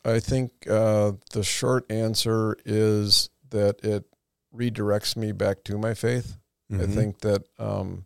I 0.03 0.19
think 0.19 0.67
uh, 0.67 1.11
the 1.31 1.43
short 1.43 1.85
answer 1.91 2.57
is 2.65 3.29
that 3.51 3.83
it 3.85 4.05
redirects 4.51 5.15
me 5.15 5.31
back 5.31 5.63
to 5.65 5.77
my 5.77 5.93
faith. 5.93 6.37
I 6.71 6.85
Mhm. 6.85 6.93
think 6.95 7.19
that 7.19 7.43
um, 7.59 8.05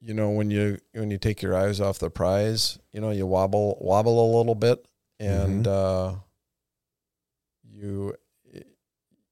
you 0.00 0.14
know 0.14 0.30
when 0.30 0.50
you 0.50 0.78
when 0.94 1.10
you 1.10 1.18
take 1.18 1.42
your 1.42 1.54
eyes 1.54 1.78
off 1.78 1.98
the 1.98 2.08
prize, 2.08 2.78
you 2.90 3.02
know 3.02 3.10
you 3.10 3.26
wobble 3.26 3.76
wobble 3.82 4.18
a 4.18 4.28
little 4.38 4.54
bit, 4.54 4.86
and 5.20 5.66
uh, 5.68 6.14
you 7.76 8.14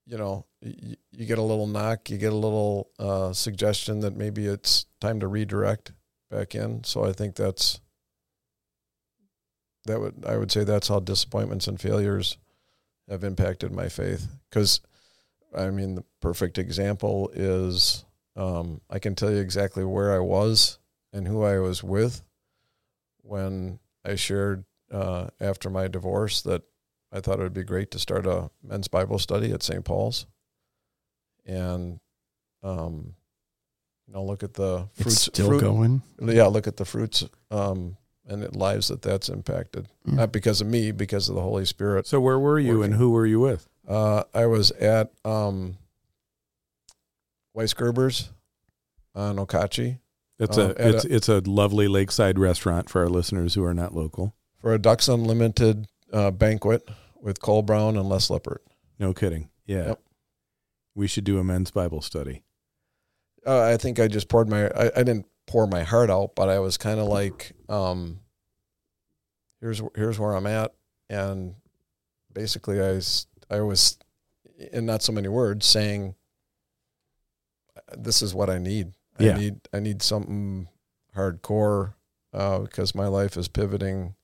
you 0.06 0.18
know 0.18 0.46
you, 0.60 0.96
you 1.12 1.26
get 1.26 1.38
a 1.38 1.42
little 1.42 1.66
knock, 1.66 2.10
you 2.10 2.18
get 2.18 2.32
a 2.32 2.36
little 2.36 2.90
uh, 2.98 3.32
suggestion 3.32 4.00
that 4.00 4.16
maybe 4.16 4.46
it's 4.46 4.86
time 5.00 5.20
to 5.20 5.28
redirect 5.28 5.92
back 6.30 6.54
in. 6.54 6.84
So 6.84 7.04
I 7.04 7.12
think 7.12 7.36
that's 7.36 7.80
that 9.86 10.00
would 10.00 10.24
I 10.26 10.36
would 10.36 10.52
say 10.52 10.64
that's 10.64 10.88
how 10.88 11.00
disappointments 11.00 11.66
and 11.66 11.80
failures 11.80 12.38
have 13.08 13.24
impacted 13.24 13.72
my 13.72 13.88
faith 13.88 14.28
because 14.48 14.80
I 15.54 15.70
mean, 15.70 15.94
the 15.94 16.04
perfect 16.20 16.58
example 16.58 17.30
is 17.32 18.04
um, 18.36 18.80
I 18.90 18.98
can 18.98 19.14
tell 19.14 19.30
you 19.30 19.38
exactly 19.38 19.84
where 19.84 20.12
I 20.12 20.18
was 20.18 20.78
and 21.12 21.28
who 21.28 21.44
I 21.44 21.58
was 21.60 21.84
with 21.84 22.22
when 23.22 23.78
I 24.04 24.16
shared 24.16 24.64
uh, 24.90 25.28
after 25.40 25.70
my 25.70 25.86
divorce 25.88 26.42
that 26.42 26.62
I 27.14 27.20
thought 27.20 27.38
it 27.38 27.42
would 27.44 27.54
be 27.54 27.62
great 27.62 27.90
to 27.92 27.98
start 27.98 28.26
a 28.26 28.50
men's 28.62 28.88
Bible 28.88 29.18
study 29.18 29.52
at 29.52 29.62
St. 29.62 29.84
Paul's. 29.84 30.26
And, 31.46 32.00
um, 32.62 33.14
you 34.06 34.12
know, 34.14 34.24
look 34.24 34.42
at 34.42 34.54
the 34.54 34.88
It's 34.96 35.02
fruits. 35.02 35.20
still 35.22 35.46
fruit- 35.48 35.60
going. 35.60 36.02
Yeah, 36.20 36.46
look 36.46 36.66
at 36.66 36.76
the 36.76 36.84
fruits 36.84 37.24
um, 37.50 37.96
and 38.26 38.42
the 38.42 38.58
lives 38.58 38.88
that 38.88 39.00
that's 39.02 39.28
impacted. 39.28 39.86
Mm. 40.08 40.14
Not 40.14 40.32
because 40.32 40.60
of 40.60 40.66
me, 40.66 40.90
because 40.90 41.28
of 41.28 41.36
the 41.36 41.40
Holy 41.42 41.64
Spirit. 41.64 42.06
so 42.06 42.20
where 42.20 42.38
were 42.38 42.58
you 42.58 42.82
and 42.82 42.94
who 42.94 43.10
were 43.10 43.26
you 43.26 43.38
with 43.40 43.68
Uh, 43.86 44.24
I 44.34 44.46
was 44.46 44.70
at 44.72 45.12
um, 45.24 45.76
Weissgerber's 47.56 48.30
on 49.14 49.36
Okauchee, 49.36 49.98
It's 50.38 50.58
Um, 50.58 50.70
a 50.70 50.74
at 50.80 50.94
it's 50.96 51.04
it's 51.04 51.28
a 51.28 51.38
lovely 51.40 51.86
lakeside 51.86 52.38
restaurant 52.38 52.88
for 52.90 53.02
our 53.02 53.08
listeners 53.08 53.54
who 53.54 53.62
are 53.64 53.74
not 53.74 53.94
local. 53.94 54.34
for 54.58 54.72
a 54.74 54.78
Ducks 54.78 55.06
Unlimited 55.08 55.86
uh, 56.12 56.30
banquet 56.32 56.88
with 57.24 57.40
Cole 57.40 57.62
Brown 57.62 57.96
and 57.96 58.08
Les 58.08 58.28
Lippert. 58.28 58.62
No 58.98 59.14
kidding. 59.14 59.48
Yeah. 59.66 59.88
Yep. 59.88 60.00
We 60.94 61.08
should 61.08 61.24
do 61.24 61.38
a 61.38 61.44
men's 61.44 61.70
Bible 61.70 62.02
study. 62.02 62.44
Uh, 63.44 63.62
I 63.62 63.78
think 63.78 63.98
I 63.98 64.06
just 64.06 64.28
poured 64.28 64.48
my. 64.48 64.68
I, 64.68 64.90
I 64.94 65.02
didn't 65.02 65.26
pour 65.46 65.66
my 65.66 65.82
heart 65.82 66.10
out, 66.10 66.36
but 66.36 66.48
I 66.48 66.60
was 66.60 66.76
kind 66.76 67.00
of 67.00 67.08
like, 67.08 67.52
um, 67.68 68.20
here's 69.60 69.82
here's 69.96 70.18
where 70.18 70.34
I'm 70.34 70.46
at, 70.46 70.72
and 71.10 71.54
basically 72.32 72.80
I 72.80 73.00
I 73.50 73.60
was, 73.60 73.98
in 74.72 74.86
not 74.86 75.02
so 75.02 75.12
many 75.12 75.28
words, 75.28 75.66
saying, 75.66 76.14
this 77.96 78.22
is 78.22 78.34
what 78.34 78.50
I 78.50 78.58
need. 78.58 78.92
Yeah. 79.18 79.34
I 79.34 79.38
need 79.38 79.60
I 79.72 79.80
need 79.80 80.02
something 80.02 80.68
hardcore 81.16 81.94
uh, 82.32 82.60
because 82.60 82.94
my 82.94 83.08
life 83.08 83.36
is 83.36 83.48
pivoting 83.48 84.14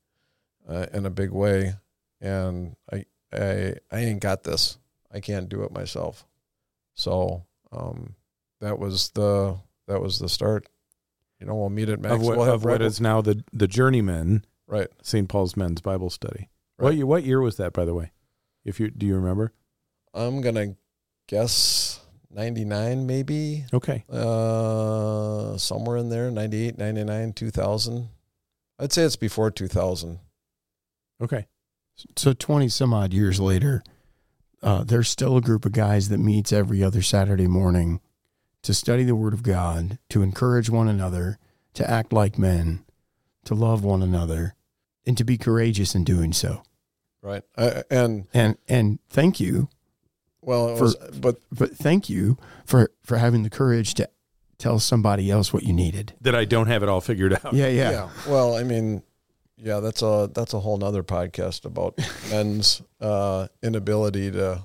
uh, 0.68 0.86
in 0.92 1.04
a 1.04 1.10
big 1.10 1.30
way, 1.30 1.74
and 2.20 2.76
I 2.92 3.04
I 3.32 3.74
I 3.90 3.98
ain't 4.00 4.20
got 4.20 4.42
this. 4.44 4.78
I 5.12 5.20
can't 5.20 5.48
do 5.48 5.62
it 5.64 5.72
myself. 5.72 6.26
So 6.94 7.44
um, 7.72 8.14
that 8.60 8.78
was 8.78 9.10
the 9.10 9.56
that 9.88 10.00
was 10.00 10.18
the 10.18 10.28
start. 10.28 10.68
You 11.40 11.46
know, 11.46 11.54
we'll 11.54 11.70
meet 11.70 11.88
at 11.88 12.00
Max. 12.00 12.14
of 12.14 12.22
what, 12.22 12.36
we'll 12.36 12.46
have 12.46 12.54
of 12.56 12.64
what 12.64 12.82
is 12.82 13.00
now 13.00 13.20
the 13.22 13.42
the 13.52 13.66
Journeyman 13.66 14.44
right. 14.66 14.88
St. 15.02 15.28
Paul's 15.28 15.56
Men's 15.56 15.80
Bible 15.80 16.10
Study. 16.10 16.48
What 16.76 16.88
Right. 16.90 16.96
year, 16.96 17.06
what 17.06 17.24
year 17.24 17.40
was 17.40 17.56
that, 17.56 17.72
by 17.72 17.84
the 17.84 17.94
way? 17.94 18.12
If 18.64 18.78
you 18.80 18.90
do 18.90 19.06
you 19.06 19.14
remember? 19.16 19.52
I'm 20.12 20.40
gonna 20.42 20.76
guess 21.28 22.00
ninety 22.30 22.64
nine, 22.64 23.06
maybe 23.06 23.64
Okay. 23.72 24.04
uh, 24.10 25.56
somewhere 25.56 25.96
in 25.96 26.08
there, 26.10 26.30
98, 26.30 26.76
99, 26.78 27.32
two 27.32 27.50
thousand. 27.50 28.08
I'd 28.78 28.92
say 28.92 29.02
it's 29.02 29.16
before 29.16 29.50
two 29.50 29.68
thousand. 29.68 30.18
Okay. 31.22 31.46
So 32.16 32.32
20 32.32 32.68
some 32.68 32.92
odd 32.94 33.12
years 33.12 33.40
later, 33.40 33.82
uh, 34.62 34.84
there's 34.84 35.08
still 35.08 35.36
a 35.36 35.40
group 35.40 35.64
of 35.64 35.72
guys 35.72 36.08
that 36.08 36.18
meets 36.18 36.52
every 36.52 36.82
other 36.82 37.02
Saturday 37.02 37.46
morning 37.46 38.00
to 38.62 38.74
study 38.74 39.04
the 39.04 39.16
Word 39.16 39.32
of 39.32 39.42
God, 39.42 39.98
to 40.10 40.22
encourage 40.22 40.68
one 40.68 40.88
another, 40.88 41.38
to 41.74 41.88
act 41.88 42.12
like 42.12 42.38
men, 42.38 42.84
to 43.44 43.54
love 43.54 43.82
one 43.82 44.02
another, 44.02 44.54
and 45.06 45.16
to 45.16 45.24
be 45.24 45.38
courageous 45.38 45.94
in 45.94 46.04
doing 46.04 46.32
so. 46.32 46.62
Right. 47.22 47.42
I, 47.56 47.84
and 47.90 48.26
And 48.34 48.56
and 48.68 48.98
thank 49.08 49.40
you, 49.40 49.68
well, 50.42 50.70
it 50.70 50.78
For- 50.78 50.84
was, 50.84 50.96
but 51.20 51.36
but 51.50 51.72
thank 51.76 52.08
you 52.08 52.38
for 52.64 52.90
for 53.02 53.18
having 53.18 53.42
the 53.42 53.50
courage 53.50 53.94
to 53.94 54.08
tell 54.58 54.78
somebody 54.78 55.30
else 55.30 55.52
what 55.52 55.62
you 55.62 55.72
needed. 55.72 56.14
That 56.20 56.34
I 56.34 56.44
don't 56.44 56.66
have 56.66 56.82
it 56.82 56.88
all 56.88 57.00
figured 57.00 57.32
out. 57.32 57.52
Yeah, 57.54 57.68
yeah. 57.68 57.90
yeah. 57.90 58.08
Well, 58.26 58.56
I 58.56 58.62
mean, 58.62 59.02
yeah, 59.62 59.80
that's 59.80 60.02
a 60.02 60.30
that's 60.34 60.54
a 60.54 60.60
whole 60.60 60.76
nother 60.78 61.02
podcast 61.02 61.64
about 61.64 61.98
men's 62.30 62.82
uh, 63.00 63.48
inability 63.62 64.30
to, 64.32 64.64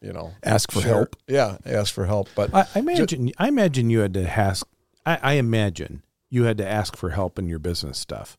you 0.00 0.12
know, 0.12 0.32
Ask 0.42 0.70
for 0.72 0.80
share- 0.80 0.94
help. 0.94 1.16
Yeah, 1.26 1.58
ask 1.64 1.92
for 1.94 2.06
help. 2.06 2.28
But 2.34 2.54
I, 2.54 2.66
I 2.74 2.78
imagine 2.80 3.32
I 3.38 3.48
imagine 3.48 3.90
you 3.90 4.00
had 4.00 4.14
to 4.14 4.28
ask 4.38 4.66
I, 5.06 5.18
I 5.22 5.32
imagine 5.34 6.02
you 6.30 6.44
had 6.44 6.58
to 6.58 6.66
ask 6.68 6.96
for 6.96 7.10
help 7.10 7.38
in 7.38 7.48
your 7.48 7.58
business 7.58 7.98
stuff. 7.98 8.36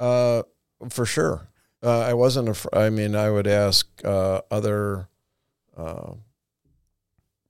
Uh, 0.00 0.42
for 0.90 1.06
sure. 1.06 1.48
Uh, 1.82 2.00
I 2.00 2.14
wasn't. 2.14 2.64
I 2.72 2.90
mean, 2.90 3.14
I 3.14 3.30
would 3.30 3.46
ask 3.46 3.86
uh, 4.04 4.40
other 4.50 5.08
uh, 5.76 6.14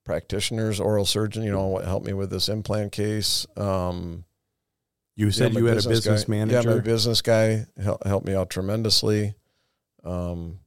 practitioners, 0.03 0.79
oral 0.79 1.05
surgeon. 1.05 1.43
You 1.43 1.51
know, 1.51 1.67
what 1.67 1.85
help 1.85 2.03
me 2.03 2.13
with 2.13 2.29
this 2.29 2.49
implant 2.49 2.91
case. 2.91 3.45
Um, 3.57 4.25
You 5.15 5.31
said 5.31 5.53
yeah, 5.53 5.59
you 5.59 5.65
had 5.65 5.85
a 5.85 5.89
business 5.89 6.25
guy, 6.25 6.31
manager. 6.31 6.69
Yeah, 6.69 6.75
my 6.75 6.81
business 6.81 7.21
guy 7.21 7.67
helped 7.81 8.05
helped 8.07 8.25
me 8.25 8.33
out 8.33 8.49
tremendously. 8.49 9.35
Um, 10.03 10.59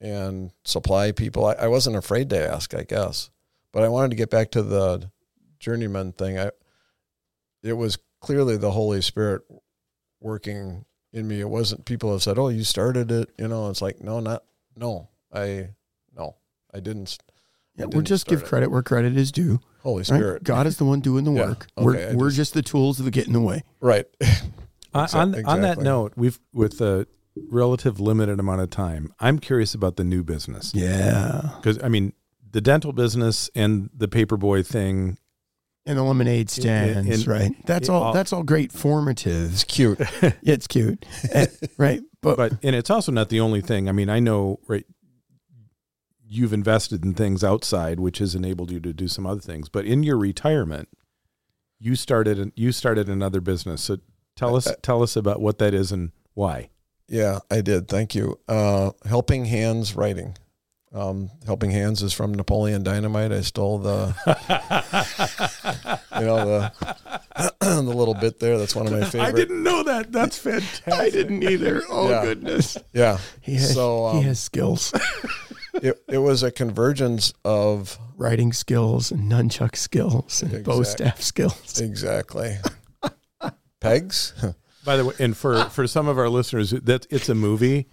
and 0.00 0.50
supply 0.64 1.12
people. 1.12 1.46
I, 1.46 1.52
I 1.52 1.68
wasn't 1.68 1.96
afraid 1.96 2.30
to 2.30 2.52
ask, 2.52 2.74
I 2.74 2.84
guess, 2.84 3.30
but 3.72 3.82
I 3.82 3.88
wanted 3.88 4.10
to 4.10 4.16
get 4.16 4.30
back 4.30 4.50
to 4.52 4.62
the 4.62 5.10
journeyman 5.58 6.12
thing. 6.12 6.38
I, 6.38 6.50
it 7.62 7.74
was 7.74 7.98
clearly 8.20 8.56
the 8.56 8.70
Holy 8.70 9.02
Spirit 9.02 9.42
working 10.20 10.84
in 11.12 11.28
me. 11.28 11.40
It 11.40 11.48
wasn't 11.48 11.84
people 11.84 12.12
have 12.12 12.22
said, 12.22 12.38
"Oh, 12.38 12.48
you 12.48 12.64
started 12.64 13.10
it," 13.10 13.30
you 13.38 13.48
know. 13.48 13.68
It's 13.68 13.82
like, 13.82 14.00
no, 14.00 14.20
not 14.20 14.44
no. 14.74 15.08
I 15.32 15.70
no, 16.16 16.36
I 16.72 16.80
didn't. 16.80 17.18
Yeah, 17.80 17.86
we'll 17.86 18.02
just 18.02 18.26
give 18.26 18.38
start 18.40 18.46
it. 18.46 18.48
credit 18.50 18.70
where 18.70 18.82
credit 18.82 19.16
is 19.16 19.32
due. 19.32 19.60
Holy 19.82 19.98
right? 19.98 20.06
Spirit, 20.06 20.44
God 20.44 20.66
is 20.66 20.76
the 20.76 20.84
one 20.84 21.00
doing 21.00 21.24
the 21.24 21.32
Yeah, 21.32 21.46
work. 21.46 21.66
okay, 21.78 21.84
we're 21.84 22.10
I 22.10 22.14
we're 22.14 22.28
just- 22.28 22.36
just 22.36 22.54
the 22.54 22.62
tools 22.62 22.98
that 22.98 23.10
get 23.10 23.26
in 23.26 23.32
the 23.32 23.40
way. 23.40 23.62
right? 23.80 24.06
Uh, 24.20 24.26
Exa- 25.06 25.14
on 25.14 25.44
on 25.46 25.60
that 25.62 25.78
note, 25.78 26.12
we've 26.16 26.38
with 26.52 26.80
a 26.80 27.06
relative 27.48 28.00
limited 28.00 28.38
amount 28.40 28.60
of 28.60 28.70
time. 28.70 29.12
I'm 29.20 29.38
curious 29.38 29.72
about 29.74 29.96
the 29.96 30.04
new 30.04 30.22
business 30.22 30.72
Yeah. 30.74 31.50
because 31.56 31.82
I 31.82 31.88
mean 31.88 32.12
the 32.52 32.60
dental 32.60 32.92
business 32.92 33.48
and 33.54 33.88
the 33.94 34.08
paperboy 34.08 34.66
thing. 34.66 35.16
And 35.86 35.96
the 35.96 36.02
lemonade 36.02 36.50
stands, 36.50 37.08
and- 37.08 37.26
right? 37.26 37.52
That's 37.66 37.88
it 37.88 37.92
all. 37.92 38.02
all- 38.02 38.12
that's 38.12 38.32
all 38.34 38.42
great 38.42 38.70
formative. 38.72 39.52
It's 39.52 39.64
cute. 39.64 39.98
It's 40.42 40.66
cute, 40.66 41.06
Eh, 41.32 41.46
right? 41.78 42.02
But, 42.20 42.36
But 42.36 42.52
and 42.62 42.76
it's 42.76 42.90
also 42.90 43.10
not 43.12 43.30
the 43.30 43.40
only 43.40 43.62
thing. 43.62 43.88
I 43.88 43.92
mean, 43.92 44.10
I 44.10 44.18
know 44.20 44.58
right. 44.68 44.84
You've 46.32 46.52
invested 46.52 47.04
in 47.04 47.14
things 47.14 47.42
outside, 47.42 47.98
which 47.98 48.18
has 48.18 48.36
enabled 48.36 48.70
you 48.70 48.78
to 48.80 48.92
do 48.92 49.08
some 49.08 49.26
other 49.26 49.40
things. 49.40 49.68
But 49.68 49.84
in 49.84 50.04
your 50.04 50.16
retirement, 50.16 50.88
you 51.80 51.96
started 51.96 52.52
you 52.54 52.70
started 52.70 53.08
another 53.08 53.40
business. 53.40 53.82
So 53.82 53.98
tell 54.36 54.54
us 54.54 54.68
Uh, 54.68 54.74
tell 54.80 55.02
us 55.02 55.16
about 55.16 55.40
what 55.40 55.58
that 55.58 55.74
is 55.74 55.90
and 55.90 56.12
why. 56.34 56.70
Yeah, 57.08 57.40
I 57.50 57.62
did. 57.62 57.88
Thank 57.88 58.14
you. 58.14 58.38
Uh, 58.46 58.92
Helping 59.04 59.46
Hands 59.46 59.92
Writing. 59.96 60.36
Um, 60.92 61.30
Helping 61.46 61.72
Hands 61.72 62.00
is 62.02 62.12
from 62.12 62.32
Napoleon 62.34 62.82
Dynamite. 62.84 63.32
I 63.32 63.40
stole 63.40 63.78
the, 63.78 64.14
you 66.18 66.26
know, 66.26 66.44
the 66.44 67.52
the 67.60 67.80
little 67.82 68.14
bit 68.14 68.38
there. 68.40 68.58
That's 68.58 68.74
one 68.76 68.86
of 68.86 68.92
my 68.92 69.04
favorite. 69.04 69.26
I 69.28 69.32
didn't 69.32 69.62
know 69.62 69.82
that. 69.84 70.12
That's 70.12 70.38
fantastic. 70.38 70.92
I 70.92 71.10
didn't 71.10 71.42
either. 71.42 71.82
Oh 71.88 72.08
Yeah. 72.10 72.24
goodness, 72.24 72.76
Yeah, 72.92 73.18
he 73.40 73.54
has, 73.54 73.74
So, 73.74 74.06
um, 74.06 74.16
he 74.18 74.22
has 74.24 74.40
skills, 74.40 74.92
it 75.82 76.02
it 76.08 76.18
was 76.18 76.42
a 76.42 76.50
convergence 76.50 77.32
of 77.44 77.98
writing 78.16 78.52
skills 78.52 79.10
and 79.10 79.30
nunchuck 79.30 79.76
skills 79.76 80.42
and 80.42 80.64
bow 80.64 80.82
staff 80.82 81.20
skills. 81.22 81.80
exactly 81.80 82.56
pegs. 83.80 84.34
By 84.84 84.96
the 84.96 85.04
way, 85.04 85.14
and 85.18 85.36
for 85.36 85.64
for 85.66 85.86
some 85.86 86.08
of 86.08 86.18
our 86.18 86.28
listeners, 86.30 86.70
that 86.70 87.06
it's 87.10 87.28
a 87.28 87.34
movie. 87.34 87.88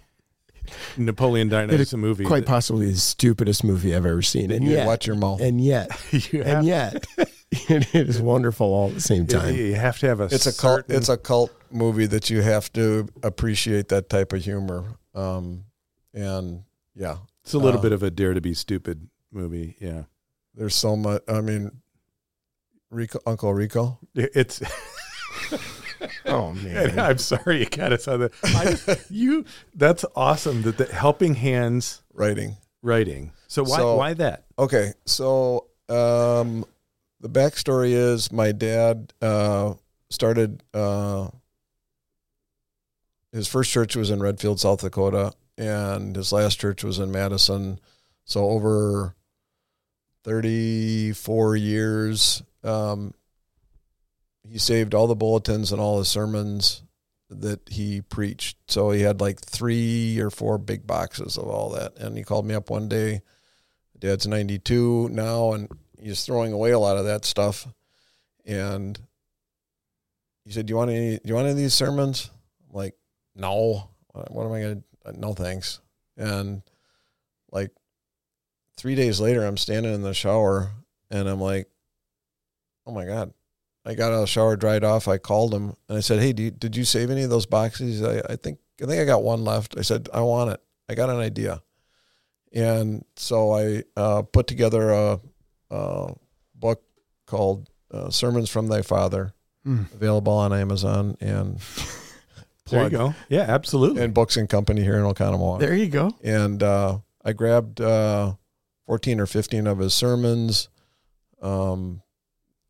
Napoleon 0.98 1.48
Dynamite 1.48 1.80
is 1.80 1.94
a 1.94 1.96
movie. 1.96 2.24
Quite 2.24 2.44
possibly 2.44 2.90
the 2.90 2.98
stupidest 2.98 3.64
movie 3.64 3.94
I've 3.94 4.04
ever 4.04 4.20
seen, 4.20 4.50
and 4.50 4.62
You 4.64 4.72
yet, 4.72 4.86
watch 4.86 5.06
your 5.06 5.16
mouth. 5.16 5.40
and 5.40 5.62
yet, 5.62 5.88
you, 6.12 6.42
and 6.42 6.66
yet, 6.66 7.06
it 7.50 7.94
is 7.94 8.20
wonderful 8.20 8.66
all 8.66 8.88
at 8.88 8.94
the 8.94 9.00
same 9.00 9.26
time. 9.26 9.54
you 9.54 9.74
have 9.76 9.98
to 10.00 10.06
have 10.08 10.20
a. 10.20 10.24
It's 10.24 10.46
a 10.46 10.52
cult. 10.54 10.84
It's 10.88 11.08
a 11.08 11.16
cult 11.16 11.52
movie 11.70 12.04
that 12.06 12.28
you 12.28 12.42
have 12.42 12.70
to 12.74 13.08
appreciate 13.22 13.88
that 13.88 14.10
type 14.10 14.34
of 14.34 14.42
humor. 14.44 14.84
Um, 15.14 15.64
and 16.12 16.64
yeah, 16.94 17.16
It's 17.48 17.54
a 17.54 17.58
little 17.58 17.80
uh, 17.80 17.82
bit 17.82 17.92
of 17.92 18.02
a 18.02 18.10
dare 18.10 18.34
to 18.34 18.42
be 18.42 18.52
stupid 18.52 19.08
movie. 19.32 19.74
Yeah, 19.80 20.02
there's 20.54 20.74
so 20.74 20.96
much. 20.96 21.22
I 21.26 21.40
mean, 21.40 21.80
Rico, 22.90 23.20
Uncle 23.26 23.54
Rico. 23.54 23.98
it's. 24.14 24.60
Oh 26.26 26.54
And 26.66 27.00
I'm 27.00 27.16
sorry 27.16 27.60
you 27.60 27.66
got 27.66 27.92
us 27.92 28.06
on 28.06 28.20
the. 28.20 28.30
I 28.44 28.64
just, 28.72 29.10
you. 29.10 29.46
That's 29.74 30.04
awesome. 30.14 30.60
That 30.62 30.76
the 30.76 30.84
helping 30.84 31.34
hands 31.34 32.02
writing. 32.12 32.58
writing. 32.82 33.32
So 33.48 33.62
why 33.64 33.76
So- 33.78 33.96
why 33.96 34.12
that? 34.14 34.44
Okay, 34.58 34.92
so 35.06 35.68
um, 35.88 36.66
the 37.20 37.30
backstory 37.30 37.92
is 37.92 38.30
my 38.30 38.52
dad 38.52 39.14
uh, 39.22 39.72
started. 40.10 40.62
Uh, 40.74 41.28
his 43.32 43.48
first 43.48 43.70
church 43.70 43.96
was 43.96 44.10
in 44.10 44.20
Redfield, 44.20 44.60
South 44.60 44.82
Dakota, 44.82 45.32
and 45.58 46.14
his 46.16 46.32
last 46.32 46.60
church 46.60 46.84
was 46.84 46.98
in 46.98 47.10
Madison. 47.10 47.80
So 48.24 48.48
over 48.48 49.14
thirty-four 50.24 51.56
years, 51.56 52.42
um, 52.62 53.12
he 54.48 54.58
saved 54.58 54.94
all 54.94 55.06
the 55.06 55.16
bulletins 55.16 55.72
and 55.72 55.80
all 55.80 55.98
the 55.98 56.04
sermons 56.04 56.82
that 57.28 57.68
he 57.68 58.00
preached. 58.00 58.56
So 58.68 58.90
he 58.90 59.02
had 59.02 59.20
like 59.20 59.40
three 59.40 60.18
or 60.20 60.30
four 60.30 60.56
big 60.58 60.86
boxes 60.86 61.36
of 61.36 61.44
all 61.48 61.70
that, 61.70 61.96
and 61.98 62.16
he 62.16 62.24
called 62.24 62.46
me 62.46 62.54
up 62.54 62.70
one 62.70 62.88
day. 62.88 63.22
Dad's 63.98 64.26
92 64.26 65.08
now, 65.10 65.52
and 65.52 65.68
he's 66.00 66.24
throwing 66.24 66.52
away 66.52 66.70
a 66.70 66.78
lot 66.78 66.96
of 66.96 67.06
that 67.06 67.24
stuff. 67.24 67.66
And 68.46 68.98
he 70.44 70.52
said, 70.52 70.66
"Do 70.66 70.72
you 70.72 70.76
want 70.76 70.90
any? 70.90 71.16
Do 71.16 71.22
you 71.24 71.34
want 71.34 71.46
any 71.46 71.52
of 71.52 71.58
these 71.58 71.74
sermons?" 71.74 72.30
I'm 72.70 72.76
like, 72.76 72.94
"No. 73.34 73.90
What 74.08 74.30
what 74.30 74.46
am 74.46 74.52
I 74.52 74.60
gonna? 74.62 74.82
No, 75.14 75.34
thanks." 75.34 75.80
And 76.16 76.62
like 77.50 77.70
three 78.76 78.94
days 78.94 79.20
later, 79.20 79.44
I'm 79.44 79.56
standing 79.56 79.94
in 79.94 80.02
the 80.02 80.14
shower, 80.14 80.70
and 81.10 81.28
I'm 81.28 81.40
like, 81.40 81.68
"Oh 82.86 82.92
my 82.92 83.04
god, 83.06 83.32
I 83.84 83.94
got 83.94 84.08
out 84.12 84.14
of 84.16 84.20
the 84.22 84.26
shower, 84.26 84.56
dried 84.56 84.84
off. 84.84 85.08
I 85.08 85.18
called 85.18 85.54
him 85.54 85.74
and 85.88 85.96
I 85.98 86.00
said, 86.00 86.20
"Hey, 86.20 86.34
you, 86.36 86.50
did 86.50 86.76
you 86.76 86.84
save 86.84 87.10
any 87.10 87.22
of 87.22 87.30
those 87.30 87.46
boxes?" 87.46 88.02
I, 88.02 88.20
I 88.32 88.36
think 88.36 88.58
I 88.82 88.86
think 88.86 89.00
I 89.00 89.04
got 89.04 89.22
one 89.22 89.44
left. 89.44 89.76
I 89.78 89.82
said, 89.82 90.08
"I 90.12 90.20
want 90.20 90.50
it. 90.50 90.60
I 90.88 90.94
got 90.94 91.10
an 91.10 91.16
idea." 91.18 91.62
And 92.52 93.04
so 93.16 93.52
I 93.52 93.82
uh, 93.96 94.22
put 94.22 94.46
together 94.46 94.90
a, 94.90 95.20
a 95.70 96.14
book 96.54 96.82
called 97.26 97.68
uh, 97.92 98.10
"Sermons 98.10 98.50
from 98.50 98.68
Thy 98.68 98.82
Father," 98.82 99.32
Mm. 99.66 99.92
available 99.92 100.32
on 100.32 100.52
Amazon 100.52 101.16
and 101.20 101.60
There 102.70 102.84
you 102.84 102.90
go. 102.90 103.14
Yeah, 103.28 103.42
absolutely. 103.48 104.02
and 104.02 104.14
Books 104.14 104.36
and 104.36 104.48
Company 104.48 104.82
here 104.82 104.96
in 104.96 105.04
Oconomowoc. 105.04 105.60
There 105.60 105.74
you 105.74 105.88
go. 105.88 106.12
and 106.22 106.62
uh, 106.62 106.98
I 107.24 107.32
grabbed 107.32 107.80
uh, 107.80 108.34
14 108.86 109.20
or 109.20 109.26
15 109.26 109.66
of 109.66 109.78
his 109.78 109.94
sermons, 109.94 110.68
um, 111.42 112.02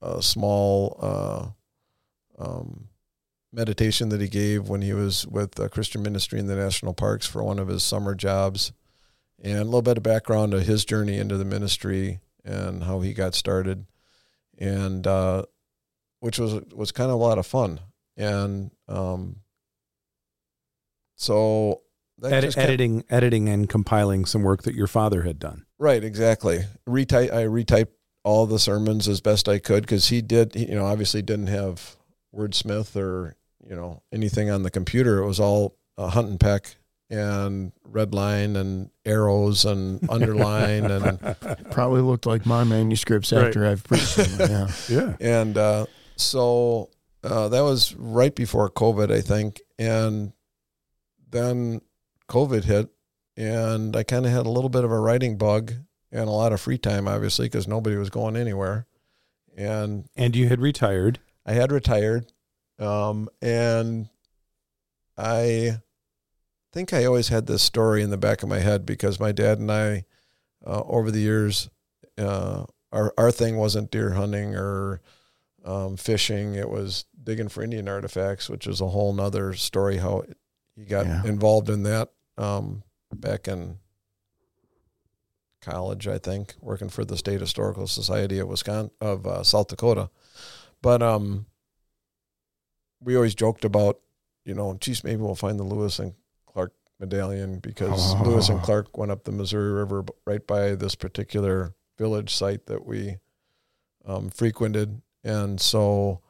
a 0.02 0.22
small 0.22 0.98
uh, 1.00 1.46
um, 2.38 2.88
meditation 3.52 4.08
that 4.10 4.20
he 4.20 4.28
gave 4.28 4.68
when 4.68 4.82
he 4.82 4.92
was 4.92 5.26
with 5.26 5.58
a 5.58 5.68
Christian 5.68 6.02
ministry 6.02 6.38
in 6.38 6.46
the 6.46 6.56
national 6.56 6.94
parks 6.94 7.26
for 7.26 7.42
one 7.42 7.58
of 7.58 7.68
his 7.68 7.82
summer 7.82 8.14
jobs, 8.14 8.72
and 9.40 9.58
a 9.58 9.64
little 9.64 9.82
bit 9.82 9.96
of 9.96 10.02
background 10.02 10.54
of 10.54 10.66
his 10.66 10.84
journey 10.84 11.18
into 11.18 11.36
the 11.36 11.44
ministry 11.44 12.20
and 12.44 12.84
how 12.84 13.00
he 13.00 13.12
got 13.14 13.34
started, 13.34 13.86
and 14.58 15.06
uh, 15.06 15.44
which 16.20 16.38
was 16.38 16.54
was 16.74 16.92
kind 16.92 17.10
of 17.10 17.14
a 17.14 17.22
lot 17.22 17.38
of 17.38 17.46
fun, 17.46 17.80
and 18.16 18.70
um, 18.88 19.36
so 21.18 21.82
that 22.18 22.32
Edi- 22.32 22.46
just 22.46 22.56
kinda- 22.56 22.68
editing, 22.72 23.04
editing, 23.10 23.48
and 23.48 23.68
compiling 23.68 24.24
some 24.24 24.42
work 24.42 24.62
that 24.62 24.74
your 24.74 24.86
father 24.86 25.22
had 25.22 25.38
done. 25.38 25.66
Right, 25.78 26.02
exactly. 26.02 26.64
Retype. 26.88 27.32
I 27.32 27.44
retyped 27.44 27.88
all 28.24 28.46
the 28.46 28.58
sermons 28.58 29.06
as 29.08 29.20
best 29.20 29.48
I 29.48 29.58
could 29.58 29.82
because 29.82 30.08
he 30.08 30.22
did. 30.22 30.54
He, 30.54 30.66
you 30.70 30.74
know, 30.74 30.86
obviously 30.86 31.22
didn't 31.22 31.46
have 31.48 31.96
Wordsmith 32.34 32.96
or 32.96 33.36
you 33.68 33.74
know 33.76 34.02
anything 34.12 34.48
on 34.50 34.62
the 34.62 34.70
computer. 34.70 35.18
It 35.18 35.26
was 35.26 35.38
all 35.40 35.76
uh, 35.96 36.08
hunt 36.08 36.28
and 36.28 36.40
peck 36.40 36.76
and 37.10 37.72
red 37.84 38.12
line 38.12 38.54
and 38.56 38.90
arrows 39.06 39.64
and 39.64 40.08
underline 40.10 40.84
and 40.90 41.18
Probably 41.70 42.02
looked 42.02 42.26
like 42.26 42.44
my 42.44 42.64
manuscripts 42.64 43.32
Right. 43.32 43.46
after 43.46 43.66
I've 43.66 43.82
preached 43.84 44.16
them. 44.16 44.50
Yeah. 44.50 44.68
Yeah. 44.90 45.16
and 45.20 45.56
uh, 45.56 45.86
so 46.16 46.90
uh, 47.24 47.48
that 47.48 47.60
was 47.62 47.94
right 47.94 48.34
before 48.34 48.68
COVID, 48.70 49.10
I 49.10 49.20
think, 49.22 49.60
and 49.78 50.32
then 51.30 51.80
COVID 52.28 52.64
hit, 52.64 52.88
and 53.36 53.96
I 53.96 54.02
kind 54.02 54.26
of 54.26 54.32
had 54.32 54.46
a 54.46 54.50
little 54.50 54.70
bit 54.70 54.84
of 54.84 54.90
a 54.90 54.98
writing 54.98 55.36
bug 55.36 55.72
and 56.10 56.28
a 56.28 56.32
lot 56.32 56.52
of 56.52 56.60
free 56.60 56.78
time, 56.78 57.06
obviously, 57.06 57.46
because 57.46 57.68
nobody 57.68 57.96
was 57.96 58.10
going 58.10 58.36
anywhere, 58.36 58.86
and 59.56 60.08
And 60.16 60.34
you 60.34 60.48
had 60.48 60.60
retired. 60.60 61.20
I 61.44 61.52
had 61.52 61.72
retired, 61.72 62.32
um, 62.78 63.28
and 63.40 64.08
I 65.16 65.78
think 66.72 66.92
I 66.92 67.04
always 67.04 67.28
had 67.28 67.46
this 67.46 67.62
story 67.62 68.02
in 68.02 68.10
the 68.10 68.16
back 68.16 68.42
of 68.42 68.48
my 68.48 68.58
head 68.58 68.84
because 68.84 69.18
my 69.18 69.32
dad 69.32 69.58
and 69.58 69.72
I, 69.72 70.04
uh, 70.64 70.82
over 70.86 71.10
the 71.10 71.20
years, 71.20 71.70
uh, 72.18 72.64
our 72.92 73.12
our 73.16 73.30
thing 73.30 73.56
wasn't 73.56 73.90
deer 73.90 74.12
hunting 74.12 74.54
or 74.54 75.00
um, 75.64 75.96
fishing; 75.96 76.54
it 76.54 76.68
was 76.68 77.04
digging 77.22 77.48
for 77.48 77.62
Indian 77.62 77.88
artifacts, 77.88 78.48
which 78.48 78.66
is 78.66 78.80
a 78.80 78.88
whole 78.88 79.12
nother 79.12 79.54
story. 79.54 79.98
How 79.98 80.24
he 80.78 80.84
got 80.84 81.06
Yeah. 81.06 81.24
involved 81.24 81.68
in 81.68 81.82
that 81.82 82.10
um, 82.36 82.82
back 83.12 83.48
in 83.48 83.78
college, 85.60 86.06
I 86.06 86.18
think, 86.18 86.54
working 86.60 86.88
for 86.88 87.04
the 87.04 87.16
State 87.16 87.40
Historical 87.40 87.86
Society 87.86 88.38
of 88.38 88.48
Wisconsin 88.48 88.90
of 89.00 89.26
uh, 89.26 89.42
South 89.42 89.68
Dakota. 89.68 90.08
But 90.80 91.02
um, 91.02 91.46
we 93.00 93.16
always 93.16 93.34
joked 93.34 93.64
about, 93.64 93.98
you 94.44 94.54
know, 94.54 94.74
geez, 94.80 95.02
maybe 95.02 95.20
we'll 95.22 95.34
find 95.34 95.58
the 95.58 95.64
Lewis 95.64 95.98
and 95.98 96.14
Clark 96.46 96.72
medallion 97.00 97.58
because 97.58 98.14
Oh. 98.14 98.22
Lewis 98.26 98.48
and 98.48 98.62
Clark 98.62 98.96
went 98.96 99.10
up 99.10 99.24
the 99.24 99.32
Missouri 99.32 99.72
River 99.72 100.04
right 100.26 100.46
by 100.46 100.74
this 100.76 100.94
particular 100.94 101.74
village 101.98 102.32
site 102.34 102.66
that 102.66 102.86
we 102.86 103.16
um, 104.06 104.30
frequented, 104.30 105.02
and 105.24 105.60
so 105.60 106.20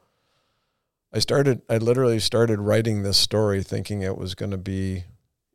I 1.11 1.19
started. 1.19 1.61
I 1.69 1.77
literally 1.77 2.19
started 2.19 2.59
writing 2.59 3.03
this 3.03 3.17
story, 3.17 3.63
thinking 3.63 4.01
it 4.03 4.17
was 4.17 4.35
going 4.35 4.51
to 4.51 4.57
be, 4.57 5.03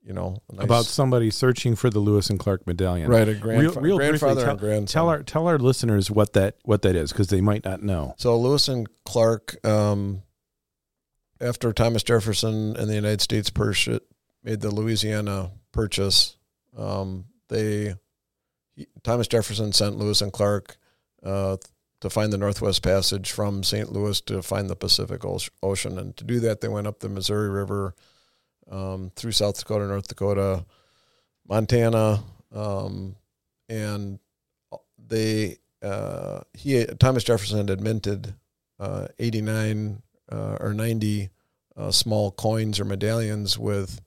you 0.03 0.12
know, 0.12 0.38
nice- 0.53 0.64
about 0.64 0.85
somebody 0.87 1.31
searching 1.31 1.77
for 1.77 1.90
the 1.90 2.01
Lewis 2.01 2.29
and 2.31 2.38
Clark 2.38 2.67
medallion. 2.67 3.09
right 3.11 3.29
a 3.29 3.33
grandfa- 3.35 3.61
Real- 3.61 3.73
real 3.75 3.97
briefly, 3.99 4.19
grandfather 4.19 4.40
tell- 4.43 4.51
and 4.51 4.59
grandson. 4.61 4.93
Tell 5.01 5.09
our 5.09 5.23
tell 5.23 5.47
our 5.47 5.59
listeners 5.59 6.11
what 6.11 6.33
that 6.33 6.57
what 6.64 6.83
that 6.83 6.97
is 6.97 7.12
because 7.12 7.29
they 7.29 7.40
might 7.40 7.64
not 7.64 7.83
know. 7.83 8.14
So 8.19 8.37
Lewis 8.38 8.67
and 8.69 8.88
Clark, 9.05 9.64
um, 9.64 10.23
after 11.40 11.73
Thomas 11.73 12.03
Jefferson 12.03 12.77
and 12.77 12.88
the 12.88 12.95
United 12.95 13.21
States 13.21 13.51
purchase, 13.51 14.01
made 14.43 14.61
the 14.61 14.71
Louisiana 14.75 15.53
purchase, 15.73 16.37
um, 16.77 17.27
they 17.49 17.95
he, 18.75 18.88
Thomas 19.05 19.29
Jefferson 19.29 19.73
sent 19.73 19.99
Lewis 19.99 20.21
and 20.21 20.33
Clark 20.33 20.77
uh, 21.23 21.57
to 22.05 22.11
find 22.11 22.31
the 22.31 22.37
Northwest 22.38 22.83
Passage 22.83 23.33
from 23.33 23.62
St. 23.62 23.90
Louis 23.90 24.21
to 24.23 24.43
find 24.43 24.69
the 24.69 24.77
Pacific 24.77 25.23
Ocean, 25.62 25.99
and 25.99 26.14
to 26.19 26.25
do 26.25 26.38
that, 26.40 26.61
they 26.61 26.69
went 26.69 26.87
up 26.87 27.01
the 27.01 27.09
Missouri 27.09 27.49
River 27.49 27.95
um, 28.71 29.11
through 29.17 29.33
South 29.33 29.59
Dakota, 29.59 29.87
North 29.87 30.07
Dakota, 30.07 30.67
Montana, 31.49 32.23
um, 32.55 33.17
and 33.71 34.19
they 34.99 35.57
uh, 35.83 36.40
he 36.53 36.85
Thomas 37.01 37.25
Jefferson 37.25 37.69
had 37.69 37.81
minted 37.81 38.35
uh, 38.79 39.09
89 39.19 40.03
uh, 40.31 40.59
or 40.61 40.75
90 40.75 41.31
uh, 41.75 41.90
small 41.90 42.31
coins 42.33 42.79
or 42.79 42.85
medallions 42.85 43.59
with 43.59 44.03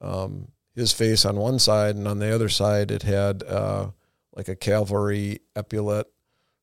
um, 0.00 0.48
his 0.74 0.90
face 0.90 1.24
on 1.24 1.36
one 1.36 1.60
side, 1.60 1.94
and 1.94 2.08
on 2.08 2.18
the 2.18 2.34
other 2.34 2.48
side 2.48 2.90
it 2.90 3.04
had 3.04 3.44
uh, 3.44 3.90
like 4.34 4.48
a 4.48 4.56
cavalry 4.56 5.38
epaulet 5.54 6.06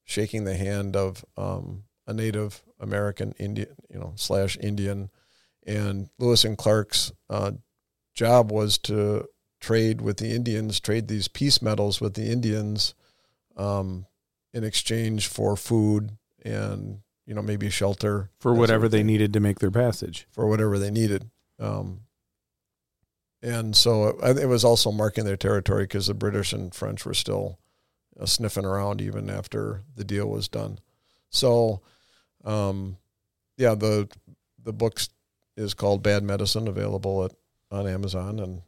shaking 0.04 0.44
the 0.44 0.56
hand 0.56 0.96
of 0.96 1.24
um, 1.38 1.84
a 2.08 2.14
Native 2.14 2.64
American 2.80 3.34
Indian, 3.40 3.70
you 3.90 4.00
know, 4.00 4.14
slash 4.16 4.58
Indian, 4.60 5.10
and 5.66 6.10
Lewis 6.20 6.44
and 6.44 6.58
Clark's 6.58 7.12
uh, 7.30 7.52
job 8.14 8.52
was 8.52 8.78
to 8.80 9.28
trade 9.62 10.02
with 10.02 10.18
the 10.18 10.36
Indians, 10.36 10.80
trade 10.80 11.08
these 11.08 11.28
peace 11.28 11.62
medals 11.62 12.02
with 12.02 12.16
the 12.16 12.30
Indians. 12.32 12.94
Um, 13.56 14.08
in 14.54 14.64
exchange 14.64 15.28
for 15.28 15.58
food 15.58 16.12
and 16.46 17.00
you 17.26 17.34
know 17.34 17.42
maybe 17.42 17.70
shelter 17.70 18.30
For 18.40 18.54
whatever 18.54 18.88
they 18.88 19.04
needed 19.04 19.34
to 19.34 19.40
make 19.40 19.60
their 19.60 19.72
passage. 19.72 20.28
for 20.30 20.48
whatever 20.48 20.78
they 20.78 20.92
needed 20.92 21.30
um, 21.60 22.02
and 23.42 23.76
so 23.76 24.10
it, 24.24 24.38
it 24.38 24.46
was 24.48 24.64
also 24.64 24.92
marking 24.92 25.26
their 25.26 25.38
territory 25.38 25.84
because 25.84 26.08
the 26.08 26.14
british 26.14 26.54
and 26.54 26.74
french 26.74 27.06
were 27.06 27.14
still 27.14 27.60
uh, 28.20 28.26
sniffing 28.26 28.66
around 28.66 29.02
even 29.02 29.30
after 29.30 29.84
the 29.96 30.04
deal 30.04 30.28
was 30.28 30.48
done 30.48 30.80
so 31.30 31.82
um, 32.46 32.98
yeah 33.58 33.76
the 33.76 34.08
the 34.64 34.74
book 34.74 35.00
is 35.58 35.74
called 35.74 36.02
bad 36.04 36.24
medicine 36.24 36.68
available 36.68 37.26
at 37.26 37.32
on 37.72 37.88
amazon 37.88 38.40
and 38.40 38.62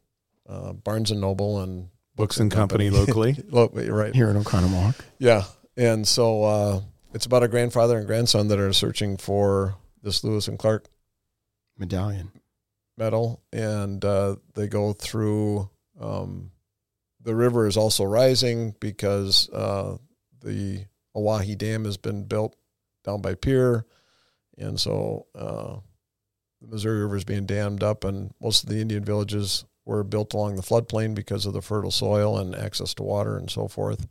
uh, 0.47 0.73
barnes 0.73 1.11
and 1.11 1.21
noble 1.21 1.59
and 1.61 1.89
Books 2.15 2.39
and 2.39 2.49
Company 2.49 2.89
locally. 2.89 3.35
Lo- 3.49 3.69
right 3.73 4.15
Here 4.15 4.29
in 4.29 4.41
Oconomowoc. 4.41 4.95
yeah, 5.19 5.43
and 5.75 6.07
so 6.07 6.43
uh, 6.43 6.81
it's 7.13 7.25
about 7.25 7.43
a 7.43 7.47
grandfather 7.49 7.97
and 7.97 8.07
grandson 8.07 8.47
that 8.47 8.57
are 8.59 8.71
searching 8.71 9.17
for 9.17 9.75
this 10.01 10.23
Lewis 10.23 10.47
and 10.47 10.57
Clark 10.57 10.87
Medallion. 11.77 12.31
medal, 12.97 13.41
and 13.51 14.03
uh, 14.05 14.37
they 14.53 14.67
go 14.67 14.93
through. 14.93 15.69
Um, 15.99 16.51
the 17.25 17.35
river 17.35 17.67
is 17.67 17.75
also 17.75 18.03
rising 18.05 18.75
because 18.79 19.49
uh, 19.49 19.97
the 20.41 20.85
Oahe 21.15 21.57
Dam 21.57 21.85
has 21.85 21.97
been 21.97 22.23
built 22.23 22.55
down 23.03 23.21
by 23.21 23.33
Pierre, 23.33 23.85
and 24.57 24.79
so 24.79 25.25
uh, 25.35 25.77
the 26.61 26.67
Missouri 26.67 27.01
River 27.01 27.17
is 27.17 27.23
being 27.23 27.47
dammed 27.47 27.83
up, 27.83 28.03
and 28.03 28.33
most 28.39 28.63
of 28.63 28.69
the 28.69 28.79
Indian 28.79 29.03
villages 29.03 29.65
were 29.85 30.03
built 30.03 30.33
along 30.33 30.55
the 30.55 30.61
floodplain 30.61 31.15
because 31.15 31.45
of 31.45 31.53
the 31.53 31.61
fertile 31.61 31.91
soil 31.91 32.37
and 32.37 32.55
access 32.55 32.93
to 32.93 33.03
water 33.03 33.37
and 33.37 33.49
so 33.49 33.67
forth. 33.67 34.07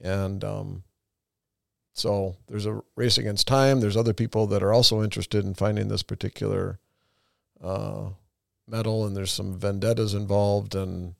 And 0.00 0.42
um, 0.44 0.82
so 1.92 2.36
there's 2.48 2.66
a 2.66 2.80
race 2.96 3.18
against 3.18 3.46
time. 3.46 3.80
There's 3.80 3.96
other 3.96 4.14
people 4.14 4.48
that 4.48 4.62
are 4.62 4.72
also 4.72 5.02
interested 5.02 5.44
in 5.44 5.54
finding 5.54 5.88
this 5.88 6.02
particular 6.02 6.80
uh, 7.62 8.10
medal, 8.66 9.06
and 9.06 9.16
there's 9.16 9.32
some 9.32 9.58
vendettas 9.58 10.14
involved, 10.14 10.74
and 10.74 11.14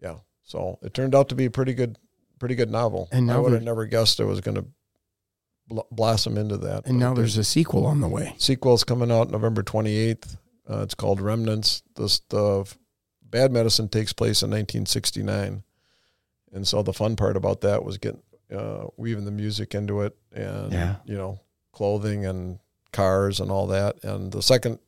yeah. 0.00 0.18
So 0.44 0.78
it 0.82 0.92
turned 0.94 1.14
out 1.14 1.28
to 1.30 1.34
be 1.34 1.44
a 1.46 1.50
pretty 1.50 1.74
good, 1.74 1.98
pretty 2.38 2.54
good 2.54 2.70
novel. 2.70 3.08
And 3.12 3.30
I 3.30 3.38
would 3.38 3.52
have 3.52 3.62
never 3.62 3.86
guessed 3.86 4.20
it 4.20 4.24
was 4.24 4.40
going 4.40 4.56
to 4.56 4.64
bl- 5.68 5.80
blossom 5.90 6.36
into 6.36 6.56
that. 6.58 6.86
And 6.86 6.98
but 6.98 7.06
now 7.06 7.14
there's 7.14 7.36
a 7.36 7.44
sequel 7.44 7.86
on 7.86 8.00
the 8.00 8.08
way. 8.08 8.34
sequel's 8.38 8.84
coming 8.84 9.10
out 9.10 9.30
November 9.30 9.62
28th. 9.62 10.36
Uh, 10.70 10.82
it's 10.82 10.94
called 10.94 11.20
Remnants. 11.20 11.82
This 11.96 12.20
the 12.28 12.72
Bad 13.22 13.50
Medicine 13.52 13.88
takes 13.88 14.12
place 14.12 14.42
in 14.42 14.50
1969, 14.50 15.62
and 16.52 16.68
so 16.68 16.82
the 16.82 16.92
fun 16.92 17.16
part 17.16 17.36
about 17.36 17.62
that 17.62 17.82
was 17.84 17.98
getting 17.98 18.22
uh, 18.54 18.86
weaving 18.96 19.24
the 19.24 19.30
music 19.30 19.74
into 19.74 20.02
it, 20.02 20.14
and 20.32 20.72
Yeah. 20.72 20.96
you 21.04 21.16
know 21.16 21.40
clothing 21.72 22.26
and 22.26 22.58
cars 22.92 23.40
and 23.40 23.50
all 23.50 23.66
that. 23.68 24.04
And 24.04 24.30
the 24.32 24.42
second 24.42 24.78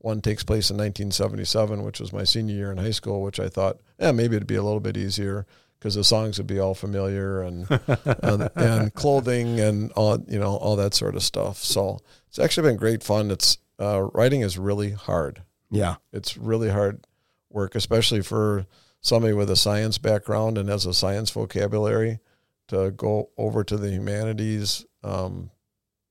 one 0.00 0.20
takes 0.20 0.42
place 0.42 0.70
in 0.70 0.76
1977, 0.76 1.82
which 1.82 2.00
was 2.00 2.12
my 2.12 2.24
senior 2.24 2.54
year 2.54 2.72
in 2.72 2.78
high 2.78 2.90
school, 2.90 3.22
which 3.22 3.38
I 3.38 3.48
thought, 3.48 3.80
yeah, 3.98 4.12
maybe 4.12 4.36
it'd 4.36 4.48
be 4.48 4.56
a 4.56 4.62
little 4.62 4.80
bit 4.80 4.96
easier 4.96 5.46
because 5.78 5.94
the 5.94 6.04
songs 6.04 6.38
would 6.38 6.46
be 6.46 6.58
all 6.58 6.74
familiar 6.74 7.42
and 7.42 7.66
and, 8.22 8.50
and, 8.54 8.94
clothing 8.94 9.60
and 9.60 9.92
all 9.92 10.18
you 10.28 10.38
know 10.38 10.56
all 10.56 10.76
that 10.76 10.94
sort 10.94 11.16
of 11.16 11.22
stuff. 11.22 11.58
So 11.58 12.00
it's 12.28 12.38
actually 12.38 12.68
been 12.68 12.76
great 12.76 13.02
fun. 13.02 13.30
It's 13.30 13.58
uh, 13.78 14.02
writing 14.14 14.40
is 14.40 14.58
really 14.58 14.92
hard. 14.92 15.42
Yeah, 15.70 15.96
it's 16.12 16.36
really 16.36 16.70
hard 16.70 17.06
work, 17.50 17.74
especially 17.74 18.22
for 18.22 18.66
somebody 19.00 19.32
with 19.32 19.50
a 19.50 19.56
science 19.56 19.98
background 19.98 20.58
and 20.58 20.68
has 20.68 20.86
a 20.86 20.94
science 20.94 21.30
vocabulary. 21.30 22.20
To 22.68 22.92
go 22.92 23.30
over 23.36 23.64
to 23.64 23.76
the 23.76 23.90
humanities 23.90 24.86
um, 25.02 25.50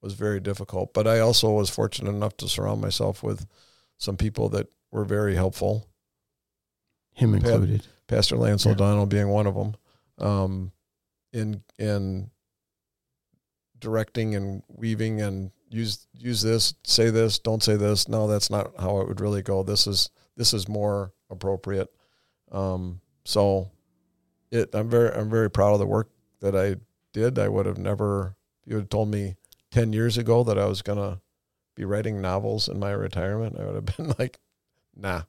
was 0.01 0.13
very 0.13 0.41
difficult. 0.41 0.93
But 0.93 1.07
I 1.07 1.19
also 1.19 1.51
was 1.51 1.69
fortunate 1.69 2.09
enough 2.09 2.35
to 2.37 2.49
surround 2.49 2.81
myself 2.81 3.23
with 3.23 3.47
some 3.99 4.17
people 4.17 4.49
that 4.49 4.67
were 4.91 5.05
very 5.05 5.35
helpful. 5.35 5.87
Him 7.13 7.35
included. 7.35 7.85
Pastor 8.07 8.37
Lance 8.37 8.65
yeah. 8.65 8.71
O'Donnell 8.71 9.05
being 9.05 9.29
one 9.29 9.45
of 9.45 9.53
them. 9.53 9.75
Um, 10.17 10.71
in 11.31 11.63
in 11.77 12.31
directing 13.77 14.35
and 14.35 14.63
weaving 14.67 15.21
and 15.21 15.51
use 15.69 16.07
use 16.13 16.41
this, 16.41 16.73
say 16.83 17.09
this, 17.09 17.39
don't 17.39 17.61
say 17.61 17.75
this. 17.75 18.07
No, 18.07 18.27
that's 18.27 18.49
not 18.49 18.71
how 18.79 18.99
it 19.01 19.07
would 19.07 19.21
really 19.21 19.41
go. 19.41 19.63
This 19.63 19.85
is 19.85 20.09
this 20.35 20.53
is 20.53 20.67
more 20.67 21.13
appropriate. 21.29 21.89
Um, 22.51 23.01
so 23.25 23.69
it 24.51 24.73
I'm 24.73 24.89
very 24.89 25.11
I'm 25.11 25.29
very 25.29 25.51
proud 25.51 25.73
of 25.73 25.79
the 25.79 25.85
work 25.85 26.09
that 26.39 26.55
I 26.55 26.77
did. 27.13 27.37
I 27.37 27.49
would 27.49 27.65
have 27.65 27.77
never 27.77 28.35
you 28.65 28.77
had 28.77 28.89
told 28.89 29.09
me 29.09 29.35
ten 29.71 29.93
years 29.93 30.17
ago 30.17 30.43
that 30.45 30.57
I 30.57 30.65
was 30.65 30.81
gonna 30.81 31.21
be 31.79 31.85
writing 31.85 32.19
novels 32.19 32.67
in 32.67 32.77
my 32.77 32.91
retirement, 32.91 33.55
I 33.57 33.65
would 33.65 33.75
have 33.75 33.97
been 33.97 34.13
like, 34.19 34.39
nah. 34.95 35.23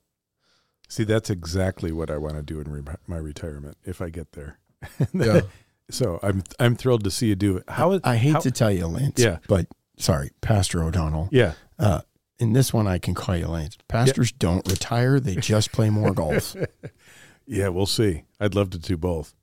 See, 0.88 1.04
that's 1.04 1.30
exactly 1.30 1.92
what 1.92 2.10
I 2.10 2.16
want 2.16 2.34
to 2.34 2.42
do 2.42 2.60
in 2.60 2.70
re- 2.70 2.94
my 3.06 3.16
retirement 3.16 3.78
if 3.84 4.02
I 4.02 4.10
get 4.10 4.32
there. 4.32 4.58
yeah. 5.14 5.42
So 5.88 6.18
I'm 6.22 6.42
I'm 6.58 6.74
thrilled 6.74 7.04
to 7.04 7.10
see 7.10 7.28
you 7.28 7.36
do 7.36 7.56
it. 7.56 7.64
How 7.68 8.00
I 8.02 8.16
hate 8.16 8.32
how, 8.32 8.40
to 8.40 8.50
tell 8.50 8.72
you, 8.72 8.86
Lance. 8.86 9.20
Yeah. 9.22 9.38
But 9.46 9.66
sorry, 9.98 10.30
Pastor 10.40 10.82
O'Donnell. 10.82 11.28
Yeah. 11.30 11.52
Uh, 11.78 12.00
in 12.40 12.54
this 12.54 12.72
one, 12.72 12.88
I 12.88 12.98
can 12.98 13.14
call 13.14 13.36
you 13.36 13.46
Lance. 13.46 13.76
Pastors 13.86 14.32
yeah. 14.32 14.36
don't 14.40 14.68
retire; 14.68 15.20
they 15.20 15.36
just 15.36 15.70
play 15.70 15.90
more 15.90 16.12
golf. 16.12 16.56
yeah, 17.46 17.68
we'll 17.68 17.86
see. 17.86 18.24
I'd 18.40 18.56
love 18.56 18.70
to 18.70 18.78
do 18.78 18.96
both. 18.96 19.34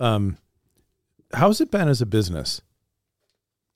Um, 0.00 0.38
how's 1.32 1.60
it 1.60 1.70
been 1.70 1.88
as 1.88 2.00
a 2.00 2.06
business? 2.06 2.60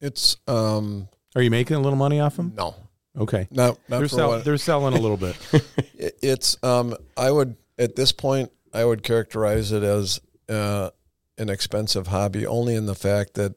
It's 0.01 0.39
um, 0.49 1.09
are 1.35 1.43
you 1.43 1.51
making 1.51 1.77
a 1.77 1.81
little 1.81 1.99
money 1.99 2.21
off 2.21 2.37
them? 2.37 2.53
No. 2.57 2.75
Okay. 3.17 3.47
No, 3.51 3.77
they're, 3.89 4.09
sell, 4.09 4.41
they're 4.41 4.57
selling 4.57 4.95
a 4.95 5.01
little 5.01 5.17
bit. 5.17 5.37
it's 6.23 6.57
um, 6.63 6.97
I 7.17 7.31
would 7.31 7.57
at 7.79 7.95
this 7.95 8.13
point 8.13 8.51
I 8.73 8.85
would 8.85 9.03
characterize 9.03 9.73
it 9.73 9.83
as 9.83 10.21
uh, 10.49 10.91
an 11.39 11.51
expensive 11.51 12.07
hobby 12.07 12.47
only 12.47 12.75
in 12.75 12.87
the 12.87 12.95
fact 12.95 13.35
that 13.35 13.55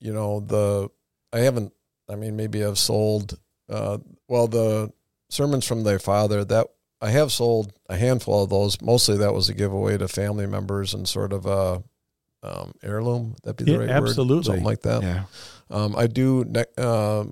you 0.00 0.12
know 0.12 0.40
the 0.40 0.90
I 1.32 1.40
haven't 1.40 1.72
I 2.08 2.16
mean 2.16 2.36
maybe 2.36 2.64
I've 2.64 2.78
sold 2.78 3.38
uh, 3.70 3.98
well 4.28 4.46
the 4.46 4.92
sermons 5.30 5.66
from 5.66 5.84
thy 5.84 5.98
father 5.98 6.44
that 6.44 6.66
I 7.00 7.10
have 7.10 7.32
sold 7.32 7.72
a 7.88 7.96
handful 7.96 8.44
of 8.44 8.50
those 8.50 8.80
mostly 8.82 9.16
that 9.18 9.34
was 9.34 9.48
a 9.48 9.54
giveaway 9.54 9.96
to 9.98 10.08
family 10.08 10.46
members 10.46 10.92
and 10.94 11.08
sort 11.08 11.32
of 11.32 11.46
a 11.46 11.82
um, 12.42 12.72
heirloom 12.82 13.34
that 13.42 13.56
be 13.56 13.64
the 13.64 13.72
yeah, 13.72 13.78
right 13.78 13.90
absolutely. 13.90 14.36
word 14.36 14.44
something 14.44 14.64
like 14.64 14.82
that 14.82 15.02
yeah 15.02 15.24
um, 15.70 15.96
I 15.96 16.06
do 16.06 16.44
ne- 16.44 16.64
uh, 16.76 17.24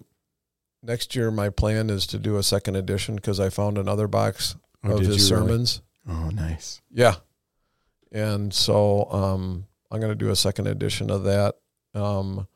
next 0.82 1.14
year. 1.14 1.30
My 1.30 1.50
plan 1.50 1.90
is 1.90 2.06
to 2.08 2.18
do 2.18 2.36
a 2.36 2.42
second 2.42 2.76
edition 2.76 3.16
because 3.16 3.40
I 3.40 3.50
found 3.50 3.78
another 3.78 4.08
box 4.08 4.56
oh, 4.84 4.92
of 4.92 5.00
his 5.00 5.26
sermons. 5.26 5.82
Really? 6.04 6.20
Oh, 6.20 6.30
nice. 6.30 6.80
Yeah, 6.90 7.16
and 8.12 8.52
so 8.52 9.10
um, 9.10 9.66
I'm 9.90 10.00
going 10.00 10.12
to 10.12 10.24
do 10.24 10.30
a 10.30 10.36
second 10.36 10.68
edition 10.68 11.10
of 11.10 11.24
that. 11.24 11.56
Um, 11.94 12.46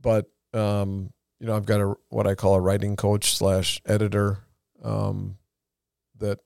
but 0.00 0.30
um, 0.54 1.12
you 1.38 1.46
know, 1.46 1.56
I've 1.56 1.66
got 1.66 1.80
a 1.80 1.94
what 2.08 2.26
I 2.26 2.34
call 2.34 2.54
a 2.54 2.60
writing 2.60 2.96
coach 2.96 3.36
slash 3.36 3.80
editor 3.86 4.38
um, 4.82 5.36
that 6.18 6.38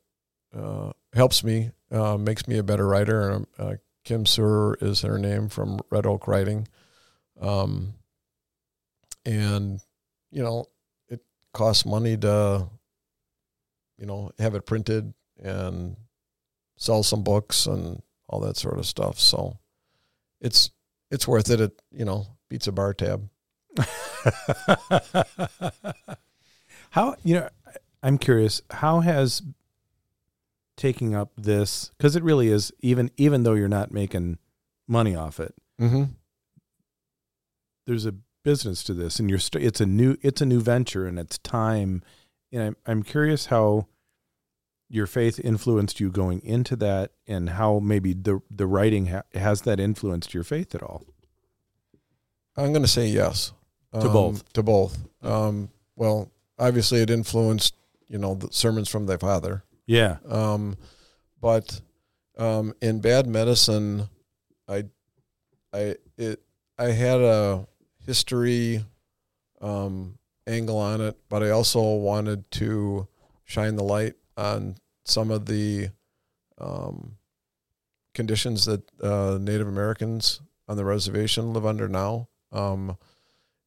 uh, 0.57 0.93
helps 1.15 1.45
me, 1.45 1.71
uh, 1.91 2.17
makes 2.17 2.49
me 2.49 2.59
a 2.59 2.63
better 2.63 2.87
writer. 2.87 3.31
And 3.31 3.47
uh, 3.59 3.75
Kim 4.07 4.25
Sur 4.25 4.75
is 4.75 5.03
her 5.03 5.19
name 5.19 5.49
from 5.49 5.81
Red 5.91 6.07
Oak 6.07 6.29
Writing. 6.29 6.69
Um, 7.41 7.95
and 9.27 9.81
you 10.31 10.43
know 10.45 10.67
it 11.09 11.21
costs 11.53 11.85
money 11.85 12.17
to 12.19 12.69
you 13.99 14.07
know 14.07 14.31
have 14.39 14.55
it 14.55 14.65
printed 14.65 15.13
and 15.43 15.97
sell 16.77 17.03
some 17.03 17.25
books 17.25 17.67
and 17.67 18.01
all 18.29 18.39
that 18.41 18.57
sort 18.57 18.79
of 18.79 18.87
stuff. 18.87 19.19
So 19.19 19.59
it's 20.41 20.71
it's 21.11 21.27
worth 21.27 21.51
it. 21.51 21.61
It 21.61 21.83
you 21.91 22.05
know 22.05 22.29
beats 22.49 22.69
a 22.69 22.73
bar 22.73 22.95
tab. 22.95 23.29
How 26.91 27.17
you 27.25 27.35
know 27.35 27.49
i'm 28.03 28.17
curious 28.19 28.63
how 28.71 29.01
has 29.01 29.43
taking 30.77 31.15
up 31.15 31.31
this 31.37 31.91
because 31.97 32.17
it 32.17 32.23
really 32.23 32.49
is 32.49 32.73
even 32.81 33.11
even 33.17 33.43
though 33.43 33.55
you're 33.55 33.69
not 33.69 33.91
making 33.91 34.39
money 34.87 35.15
off 35.15 35.41
it 35.41 35.55
mm-hmm. 35.81 36.05
there's 37.87 38.07
a 38.07 38.15
business 38.45 38.85
to 38.85 38.95
this 38.95 39.19
and 39.19 39.29
you're 39.29 39.39
st- 39.39 39.65
it's 39.65 39.81
a 39.81 39.87
new 39.87 40.17
it's 40.23 40.41
a 40.41 40.47
new 40.47 40.61
venture 40.61 41.07
and 41.07 41.19
it's 41.19 41.39
time 41.39 42.03
and 42.53 42.63
I'm, 42.63 42.77
I'm 42.87 43.03
curious 43.03 43.47
how 43.47 43.89
your 44.89 45.07
faith 45.07 45.41
influenced 45.43 45.99
you 46.01 46.11
going 46.11 46.41
into 46.45 46.77
that 46.77 47.13
and 47.27 47.51
how 47.51 47.81
maybe 47.81 48.13
the 48.13 48.41
the 48.51 48.67
writing 48.67 49.07
ha- 49.07 49.23
has 49.35 49.63
that 49.63 49.81
influenced 49.81 50.33
your 50.33 50.45
faith 50.45 50.75
at 50.75 50.83
all? 50.83 51.05
I'm 52.57 52.73
going 52.73 52.83
to 52.83 52.89
say 52.89 53.09
yes. 53.09 53.53
To 53.93 54.07
um, 54.07 54.13
both. 54.13 54.53
to 54.53 54.63
both. 54.63 54.99
Um, 55.23 55.71
well 55.97 56.31
obviously 56.59 57.01
it 57.01 57.11
influenced 57.11 57.75
you 58.09 58.19
know 58.19 58.35
the 58.35 58.49
sermons 58.51 58.89
from 58.89 59.07
thy 59.07 59.17
father 59.17 59.65
yeah 59.87 60.17
um, 60.29 60.77
but 61.41 61.81
um, 62.39 62.75
in 62.81 63.01
bad 63.01 63.27
medicine 63.27 64.09
i 64.69 64.85
i 65.73 65.95
it 66.17 66.41
i 66.79 66.87
had 66.87 67.21
a 67.21 67.67
history 68.05 68.85
um, 69.61 70.19
angle 70.47 70.79
on 70.79 71.01
it, 71.01 71.17
but 71.29 71.43
I 71.43 71.51
also 71.51 71.81
wanted 71.97 72.51
to 72.53 73.09
shine 73.45 73.77
the 73.77 73.83
light 73.83 74.15
on 74.37 74.77
some 75.05 75.31
of 75.31 75.47
the 75.47 75.89
um, 76.59 77.17
conditions 78.15 78.65
that 78.67 78.83
uh, 79.03 79.39
Native 79.41 79.69
Americans 79.69 80.41
on 80.69 80.77
the 80.77 80.85
reservation 80.85 81.53
live 81.53 81.67
under 81.67 81.89
now. 81.89 82.29
Um, 82.53 82.97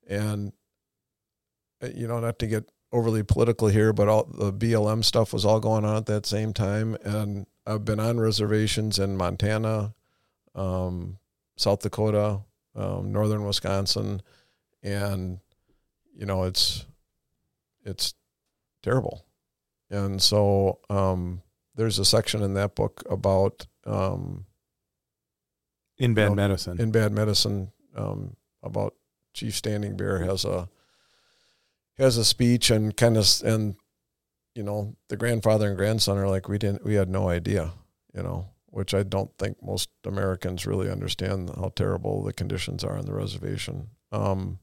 and, 0.08 0.54
uh, 1.84 1.88
you 1.94 2.08
know, 2.08 2.20
not 2.20 2.40
to 2.40 2.48
get 2.48 2.70
overly 2.92 3.24
political 3.24 3.68
here, 3.68 3.94
but 3.94 4.08
all 4.08 4.24
the 4.26 4.52
BLM 4.52 5.04
stuff 5.04 5.34
was 5.34 5.46
all 5.46 5.60
going 5.60 5.86
on 5.86 5.98
at 5.98 6.06
that 6.08 6.26
same 6.26 6.54
time. 6.54 6.98
And 7.04 7.46
I've 7.66 7.86
been 7.86 8.00
on 8.00 8.20
reservations 8.20 8.98
in 8.98 9.16
Montana, 9.16 9.94
um, 10.56 11.20
South 11.56 11.82
Dakota, 11.82 12.42
um, 12.76 13.12
northern 13.12 13.46
Wisconsin, 13.46 14.22
and 14.82 15.40
you 16.16 16.26
know 16.26 16.44
it's 16.44 16.86
it's 17.84 18.14
terrible. 18.82 19.26
And 19.90 20.22
so 20.22 20.80
um, 20.90 21.42
there's 21.76 22.00
a 22.00 22.06
section 22.06 22.42
in 22.44 22.54
that 22.56 22.76
book 22.76 23.04
about 23.10 23.68
um, 23.86 24.46
in 25.98 26.14
bad 26.14 26.24
you 26.24 26.30
know, 26.30 26.36
medicine. 26.36 26.82
In 26.82 26.92
bad 26.92 27.12
medicine, 27.12 27.72
um, 27.96 28.36
about 28.64 28.96
Chief 29.34 29.56
Standing 29.56 29.98
Bear 29.98 30.20
has 30.20 30.46
a 30.46 30.70
has 32.00 32.18
a 32.18 32.26
speech 32.26 32.72
and 32.72 32.96
kind 32.96 33.18
of 33.18 33.28
and 33.44 33.76
you 34.56 34.64
know 34.64 34.96
the 35.10 35.18
grandfather 35.18 35.68
and 35.68 35.78
grandson 35.78 36.18
are 36.18 36.28
like 36.28 36.48
we 36.48 36.58
didn't 36.58 36.84
we 36.84 36.96
had 36.96 37.10
no 37.10 37.30
idea 37.30 37.72
you 38.16 38.24
know 38.24 38.48
which 38.72 38.94
I 38.94 39.04
don't 39.04 39.32
think 39.38 39.62
most 39.64 39.90
Americans 40.06 40.66
really 40.66 40.90
understand 40.90 41.52
how 41.56 41.72
terrible 41.76 42.24
the 42.24 42.34
conditions 42.34 42.84
are 42.84 42.98
on 42.98 43.06
the 43.06 43.14
reservation. 43.14 43.90
Um, 44.12 44.60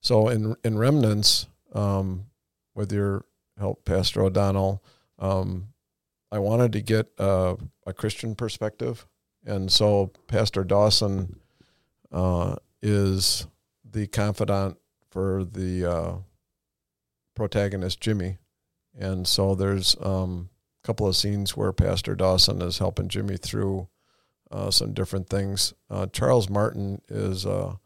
so 0.00 0.28
in 0.28 0.56
in 0.64 0.78
remnants, 0.78 1.48
um, 1.72 2.26
with 2.74 2.92
your 2.92 3.24
help, 3.58 3.84
Pastor 3.84 4.22
O'Donnell, 4.22 4.82
um, 5.18 5.68
I 6.30 6.38
wanted 6.38 6.72
to 6.72 6.82
get 6.82 7.08
a, 7.18 7.56
a, 7.86 7.92
Christian 7.92 8.34
perspective, 8.34 9.06
and 9.44 9.72
so 9.72 10.12
Pastor 10.28 10.62
Dawson 10.62 11.40
uh, 12.12 12.56
is 12.80 13.46
the 13.84 14.06
confidant 14.06 14.76
for 15.10 15.44
the 15.44 15.90
uh, 15.90 16.16
protagonist 17.38 18.00
Jimmy, 18.00 18.36
and 18.98 19.26
so 19.26 19.54
there's 19.54 19.96
um, 20.02 20.50
a 20.82 20.86
couple 20.86 21.06
of 21.06 21.16
scenes 21.16 21.56
where 21.56 21.72
Pastor 21.72 22.14
Dawson 22.14 22.60
is 22.60 22.78
helping 22.78 23.08
Jimmy 23.08 23.36
through 23.36 23.88
uh, 24.50 24.70
some 24.70 24.92
different 24.92 25.28
things. 25.28 25.72
Uh, 25.88 26.06
Charles 26.06 26.50
Martin 26.50 27.00
is 27.08 27.46
uh, 27.46 27.76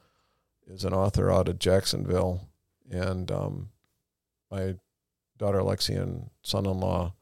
is 0.66 0.84
an 0.84 0.92
author 0.92 1.30
out 1.30 1.48
of 1.48 1.58
Jacksonville, 1.58 2.48
and 2.90 3.30
um, 3.30 3.68
my 4.50 4.74
daughter 5.38 5.60
Lexi 5.60 6.00
and 6.00 6.30
son-in-law 6.42 7.12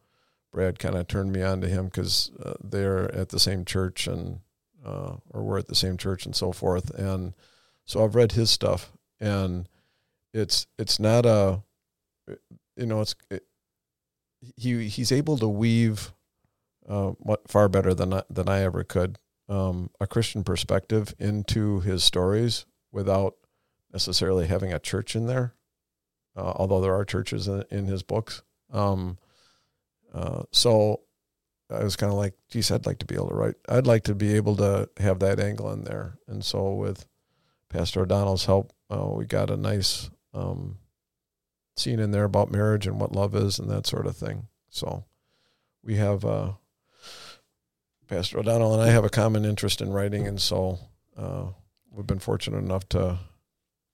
Brad 0.52 0.78
kind 0.78 0.96
of 0.96 1.06
turned 1.06 1.32
me 1.32 1.42
on 1.42 1.60
to 1.60 1.68
him 1.68 1.86
because 1.86 2.32
uh, 2.42 2.54
they're 2.62 3.14
at 3.14 3.28
the 3.28 3.38
same 3.38 3.64
church 3.64 4.06
and 4.06 4.40
uh, 4.84 5.16
or 5.30 5.42
we're 5.42 5.58
at 5.58 5.68
the 5.68 5.74
same 5.74 5.96
church 5.96 6.26
and 6.26 6.34
so 6.34 6.52
forth. 6.52 6.90
And 6.90 7.34
so 7.84 8.04
I've 8.04 8.14
read 8.14 8.32
his 8.32 8.50
stuff, 8.50 8.92
and 9.20 9.68
it's 10.32 10.66
it's 10.78 10.98
not 10.98 11.26
a 11.26 11.62
you 12.76 12.86
know 12.86 13.00
it's 13.00 13.14
it, 13.30 13.44
he 14.56 14.88
he's 14.88 15.12
able 15.12 15.38
to 15.38 15.48
weave 15.48 16.12
uh, 16.88 17.12
far 17.46 17.68
better 17.68 17.94
than 17.94 18.14
I, 18.14 18.22
than 18.30 18.48
I 18.48 18.60
ever 18.60 18.84
could 18.84 19.18
um, 19.50 19.90
a 20.00 20.06
Christian 20.06 20.44
perspective 20.44 21.12
into 21.18 21.80
his 21.80 22.04
stories 22.04 22.64
without 22.92 23.34
necessarily 23.92 24.46
having 24.46 24.72
a 24.72 24.78
church 24.78 25.16
in 25.16 25.26
there. 25.26 25.54
Uh, 26.36 26.52
although 26.56 26.80
there 26.80 26.94
are 26.94 27.04
churches 27.04 27.48
in, 27.48 27.64
in 27.70 27.86
his 27.86 28.04
books. 28.04 28.42
Um, 28.72 29.18
uh, 30.14 30.44
so 30.52 31.00
I 31.68 31.82
was 31.82 31.96
kind 31.96 32.12
of 32.12 32.16
like, 32.16 32.34
geez, 32.48 32.70
I'd 32.70 32.86
like 32.86 32.98
to 33.00 33.06
be 33.06 33.16
able 33.16 33.28
to 33.28 33.34
write. 33.34 33.56
I'd 33.68 33.86
like 33.86 34.04
to 34.04 34.14
be 34.14 34.34
able 34.34 34.56
to 34.56 34.88
have 34.98 35.18
that 35.18 35.40
angle 35.40 35.72
in 35.72 35.82
there. 35.82 36.18
And 36.28 36.44
so 36.44 36.74
with 36.74 37.06
Pastor 37.68 38.02
O'Donnell's 38.02 38.46
help, 38.46 38.72
uh, 38.88 39.08
we 39.08 39.26
got 39.26 39.50
a 39.50 39.56
nice 39.56 40.08
um, 40.32 40.78
scene 41.76 41.98
in 42.00 42.10
there 42.10 42.24
about 42.24 42.50
marriage 42.50 42.86
and 42.86 43.00
what 43.00 43.12
love 43.12 43.34
is 43.34 43.58
and 43.58 43.70
that 43.70 43.86
sort 43.86 44.06
of 44.06 44.16
thing. 44.16 44.48
So 44.68 45.04
we 45.82 45.96
have 45.96 46.24
uh, 46.24 46.52
Pastor 48.08 48.38
O'Donnell 48.38 48.74
and 48.74 48.82
I 48.82 48.88
have 48.92 49.04
a 49.04 49.08
common 49.10 49.44
interest 49.44 49.80
in 49.80 49.90
writing, 49.90 50.26
and 50.26 50.40
so 50.40 50.78
uh, 51.16 51.46
we've 51.90 52.06
been 52.06 52.18
fortunate 52.18 52.58
enough 52.58 52.88
to 52.90 53.18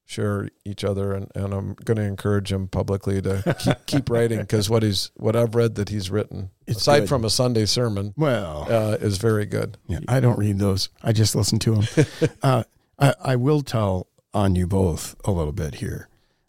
share 0.08 0.48
each 0.64 0.84
other 0.84 1.12
and, 1.14 1.28
and 1.34 1.52
I'm 1.52 1.74
going 1.84 1.96
to 1.96 2.04
encourage 2.04 2.52
him 2.52 2.68
publicly 2.68 3.20
to 3.22 3.56
keep, 3.58 3.76
keep 3.86 4.08
writing 4.10 4.38
because 4.38 4.70
what 4.70 4.84
he's 4.84 5.10
what 5.16 5.34
I've 5.34 5.56
read 5.56 5.74
that 5.74 5.88
he's 5.88 6.12
written 6.12 6.50
It's 6.64 6.82
aside 6.82 7.00
good. 7.00 7.08
from 7.08 7.24
a 7.24 7.30
Sunday 7.30 7.66
sermon 7.66 8.14
Well, 8.16 8.68
uh, 8.70 8.96
is 9.00 9.18
very 9.18 9.46
good. 9.46 9.78
yeah, 9.88 9.98
I 10.06 10.20
don't 10.20 10.38
read 10.38 10.60
those. 10.60 10.90
I 11.02 11.12
just 11.12 11.34
listen 11.34 11.58
to 11.58 11.74
them. 11.74 12.06
uh, 12.42 12.62
I, 13.00 13.14
I 13.20 13.36
will 13.36 13.62
tell 13.62 14.06
on 14.32 14.54
you 14.54 14.68
both 14.68 15.16
a 15.24 15.32
little 15.32 15.52
bit 15.52 15.76
here. 15.76 16.08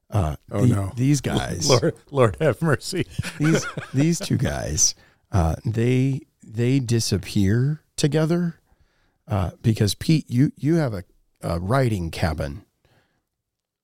Uh, 0.10 0.36
Oh, 0.52 0.62
the- 0.65 0.67
no. 0.76 0.91
These 0.96 1.22
guys, 1.34 1.70
Lord, 1.70 1.96
Lord 2.12 2.38
have 2.39 2.62
mercy. 2.62 3.06
these 3.39 3.65
these 3.93 4.20
two 4.20 4.38
guys, 4.38 4.96
uh, 5.32 5.56
they 5.65 6.22
they 6.43 6.80
disappear 6.80 7.82
together 7.98 8.56
uh, 9.28 9.52
because 9.62 9.96
Pete, 9.96 10.30
you 10.30 10.52
you 10.58 10.76
have 10.76 10.93
a, 10.93 11.04
a 11.41 11.60
writing 11.60 12.10
cabin 12.12 12.63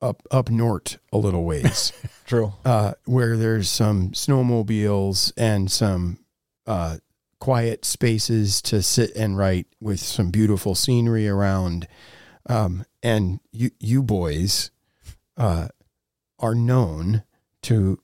up 0.01 0.21
up 0.31 0.49
north 0.49 0.97
a 1.11 1.17
little 1.17 1.43
ways. 1.43 1.91
True. 2.25 2.53
uh, 2.65 2.93
where 3.05 3.35
there's 3.37 3.69
some 3.69 4.11
snowmobiles 4.11 5.33
and 5.37 5.69
some 5.69 6.19
uh, 6.65 6.97
quiet 7.39 7.83
spaces 7.83 8.61
to 8.63 8.81
sit 8.81 9.13
and 9.15 9.37
write 9.37 9.67
with 9.81 9.99
some 9.99 10.31
beautiful 10.31 10.73
scenery 10.75 11.27
around. 11.27 11.85
Um, 12.47 12.85
and 13.01 13.39
you, 13.51 13.71
you 13.79 14.01
boys 14.03 14.71
uh, 15.37 15.67
are 16.43 16.53
known 16.55 17.23
to 17.63 17.97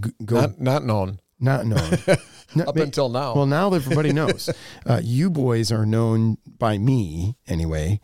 g- 0.00 0.10
go 0.24 0.40
Not 0.40 0.60
not 0.60 0.84
known 0.84 1.20
not 1.38 1.66
known 1.66 1.98
No, 2.54 2.64
up 2.64 2.76
ma- 2.76 2.82
until 2.82 3.08
now. 3.08 3.34
well, 3.34 3.46
now 3.46 3.72
everybody 3.72 4.12
knows. 4.20 4.50
uh, 4.86 5.00
you 5.02 5.30
boys 5.30 5.72
are 5.72 5.86
known 5.86 6.36
by 6.58 6.76
me, 6.78 7.36
anyway. 7.46 8.00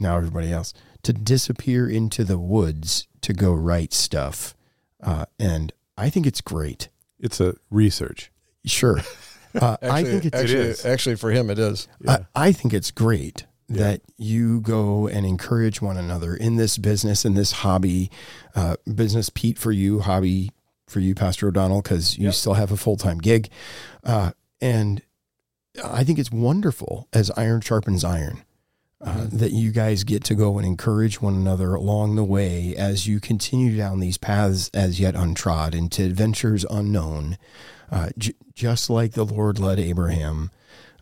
Now 0.00 0.16
everybody 0.16 0.50
else 0.52 0.72
to 1.04 1.12
disappear 1.12 1.88
into 1.88 2.24
the 2.24 2.38
woods 2.38 3.06
to 3.20 3.32
go 3.32 3.52
write 3.54 3.92
stuff, 3.92 4.54
uh, 5.00 5.26
and 5.38 5.72
I 5.96 6.10
think 6.10 6.26
it's 6.26 6.40
great. 6.40 6.88
It's 7.20 7.40
a 7.40 7.54
research. 7.70 8.32
Sure, 8.66 8.98
uh, 9.54 9.76
actually, 9.80 9.88
I 9.90 10.02
think 10.04 10.24
it's 10.24 10.36
actually, 10.36 10.58
is. 10.60 10.84
actually 10.86 11.16
for 11.16 11.30
him 11.30 11.48
it 11.50 11.58
is. 11.60 11.86
Yeah. 12.00 12.24
I, 12.34 12.48
I 12.48 12.52
think 12.52 12.74
it's 12.74 12.90
great 12.90 13.46
that 13.68 14.02
you 14.18 14.60
go 14.60 15.06
and 15.06 15.24
encourage 15.26 15.80
one 15.80 15.96
another 15.96 16.34
in 16.34 16.56
this 16.56 16.76
business 16.78 17.24
in 17.24 17.34
this 17.34 17.52
hobby, 17.52 18.10
uh, 18.54 18.76
business 18.94 19.30
Pete 19.30 19.58
for 19.58 19.72
you, 19.72 20.00
hobby 20.00 20.50
for 20.86 21.00
you, 21.00 21.14
Pastor 21.14 21.48
O'Donnell, 21.48 21.80
because 21.82 22.18
you 22.18 22.26
Yep. 22.26 22.34
still 22.34 22.54
have 22.54 22.70
a 22.72 22.76
full 22.76 22.96
time 22.96 23.18
gig, 23.18 23.48
uh, 24.04 24.32
and 24.60 25.00
I 25.82 26.04
think 26.04 26.18
it's 26.18 26.30
wonderful 26.30 27.08
as 27.12 27.30
iron 27.36 27.60
sharpens 27.60 28.04
iron. 28.04 28.42
Uh, 29.00 29.26
that 29.30 29.52
you 29.52 29.70
guys 29.70 30.02
get 30.02 30.24
to 30.24 30.34
go 30.34 30.56
and 30.56 30.66
encourage 30.66 31.20
one 31.20 31.34
another 31.34 31.74
along 31.74 32.14
the 32.16 32.24
way 32.24 32.74
as 32.74 33.06
you 33.06 33.20
continue 33.20 33.76
down 33.76 34.00
these 34.00 34.16
paths 34.16 34.70
as 34.72 34.98
yet 34.98 35.14
untrod 35.14 35.74
into 35.74 36.02
adventures 36.02 36.64
unknown, 36.70 37.36
uh, 37.90 38.08
j- 38.16 38.32
just 38.54 38.88
like 38.88 39.12
the 39.12 39.26
Lord 39.26 39.58
led 39.58 39.78
Abraham. 39.78 40.50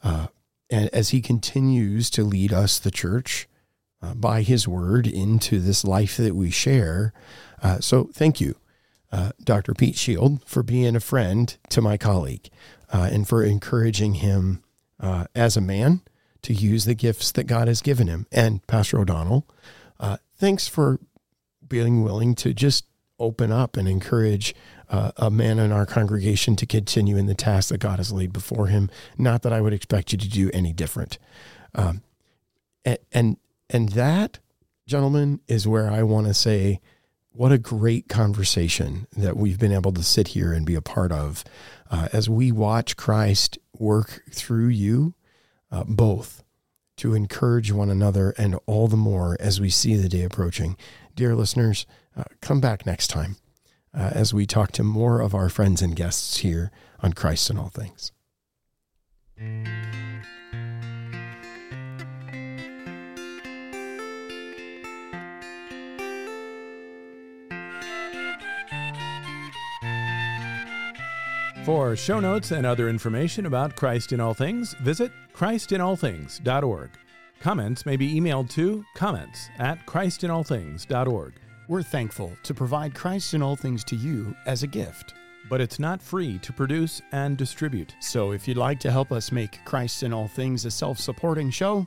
Uh, 0.03 0.27
and 0.73 0.89
as 0.93 1.11
he 1.11 1.21
continues 1.21 2.11
to 2.11 2.25
lead 2.25 2.53
us, 2.53 2.79
the 2.79 2.91
church, 2.91 3.49
uh, 4.03 4.15
by 4.15 4.43
his 4.43 4.67
word 4.67 5.07
into 5.07 5.61
this 5.61 5.85
life 5.85 6.17
that 6.17 6.35
we 6.35 6.51
share. 6.51 7.13
Uh, 7.63 7.79
so 7.79 8.11
thank 8.13 8.41
you, 8.41 8.57
uh, 9.13 9.31
Dr. 9.45 9.75
Pete 9.75 9.95
Sheild, 9.95 10.43
for 10.45 10.63
being 10.63 10.97
a 10.97 11.01
friend 11.01 11.57
to 11.69 11.81
my 11.81 11.97
colleague 11.97 12.49
uh, 12.93 13.09
and 13.13 13.29
for 13.29 13.45
encouraging 13.45 14.15
him 14.15 14.63
uh, 14.99 15.27
as 15.35 15.57
a 15.57 15.61
man 15.61 16.01
to 16.43 16.53
use 16.53 16.85
the 16.85 16.95
gifts 16.95 17.31
that 17.33 17.45
God 17.45 17.69
has 17.69 17.81
given 17.81 18.09
him. 18.09 18.27
And 18.33 18.67
Pastor 18.67 18.99
O'Donnell, 18.99 19.47
uh, 20.01 20.17
thanks 20.37 20.67
for 20.67 20.99
being 21.67 22.03
willing 22.03 22.35
to 22.37 22.53
just 22.53 22.87
open 23.19 23.53
up 23.53 23.77
and 23.77 23.87
encourage 23.87 24.55
uh, 24.93 25.11
a 25.17 25.31
man 25.31 25.59
in 25.59 25.73
our 25.73 25.87
congregation 25.87 26.55
to 26.55 26.67
continue 26.67 27.17
in 27.17 27.27
the 27.27 27.35
task 27.35 27.71
that 27.71 27.79
God 27.79 27.99
has 27.99 28.13
laid 28.13 28.33
before 28.33 28.67
him. 28.67 28.91
Not 29.17 29.43
that 29.43 29.53
I 29.53 29.63
would 29.63 29.73
expect 29.73 30.13
you 30.13 30.19
to 30.19 30.29
do 30.29 30.51
any 30.53 30.75
different. 30.75 31.19
Um, 31.75 32.03
and, 32.85 32.99
and 33.11 33.37
and 33.71 33.89
that, 33.91 34.39
gentlemen, 34.87 35.41
is 35.49 35.67
where 35.67 35.91
I 35.91 36.03
want 36.03 36.27
to 36.27 36.35
say, 36.35 36.81
what 37.31 37.53
a 37.53 37.59
great 37.59 38.09
conversation 38.09 39.07
that 39.17 39.35
we've 39.35 39.59
been 39.59 39.73
able 39.73 39.93
to 39.93 40.03
sit 40.03 40.29
here 40.29 40.53
and 40.53 40.67
be 40.67 40.75
a 40.75 40.83
part 40.83 41.11
of 41.11 41.43
uh, 41.91 42.09
as 42.13 42.29
we 42.29 42.53
watch 42.53 42.95
Christ 42.99 43.59
work 43.79 44.23
through 44.31 44.69
you, 44.69 45.15
uh, 45.71 45.85
both 45.85 46.45
to 46.99 47.15
encourage 47.15 47.73
one 47.73 47.89
another 47.89 48.35
and 48.37 48.59
all 48.67 48.89
the 48.89 48.99
more 48.99 49.39
as 49.41 49.59
we 49.59 49.71
see 49.71 49.97
the 49.97 50.11
day 50.11 50.23
approaching. 50.23 50.77
Dear 51.15 51.35
listeners, 51.35 51.87
uh, 52.15 52.25
come 52.43 52.61
back 52.61 52.85
next 52.85 53.09
time 53.09 53.37
uh, 53.95 54.11
as 54.13 54.33
we 54.33 54.47
talk 54.47 54.73
to 54.73 54.83
more 54.83 55.21
of 55.21 55.35
our 55.35 55.49
friends 55.49 55.83
and 55.83 55.97
guests 55.97 56.39
here 56.39 56.71
on 57.01 57.13
Christ 57.13 57.51
in 57.51 57.59
All 57.59 57.69
Things. 57.69 58.13
For 71.65 71.95
show 71.95 72.19
notes 72.19 72.51
and 72.51 72.67
other 72.67 72.89
information 72.89 73.47
about 73.47 73.77
Christ 73.77 74.13
in 74.13 74.21
All 74.21 74.35
Things, 74.35 74.75
visit 74.83 75.13
christinallthings.org. 75.33 76.91
Comments 77.41 77.87
may 77.87 77.97
be 77.97 78.21
emailed 78.21 78.51
to 78.51 78.85
comments 78.97 79.49
at 79.59 79.85
christinallthings.org. 79.87 81.35
We're 81.73 81.83
thankful 81.83 82.37
to 82.43 82.53
provide 82.53 82.95
Christ 82.95 83.33
in 83.33 83.41
all 83.41 83.57
things 83.57 83.83
to 83.85 83.97
you 83.97 84.37
as 84.45 84.63
a 84.63 84.67
gift. 84.67 85.15
But 85.49 85.63
it's 85.63 85.79
not 85.79 86.03
free 86.03 86.39
to 86.41 86.53
produce 86.53 87.01
and 87.13 87.35
distribute. 87.35 87.95
So 87.99 88.33
if 88.33 88.47
you'd 88.47 88.59
like 88.59 88.79
to 88.81 88.91
help 88.91 89.11
us 89.11 89.33
make 89.33 89.65
Christ 89.65 90.03
in 90.03 90.13
All 90.13 90.29
Things 90.29 90.67
a 90.67 90.71
self 90.71 90.99
supporting 90.99 91.49
show 91.49 91.87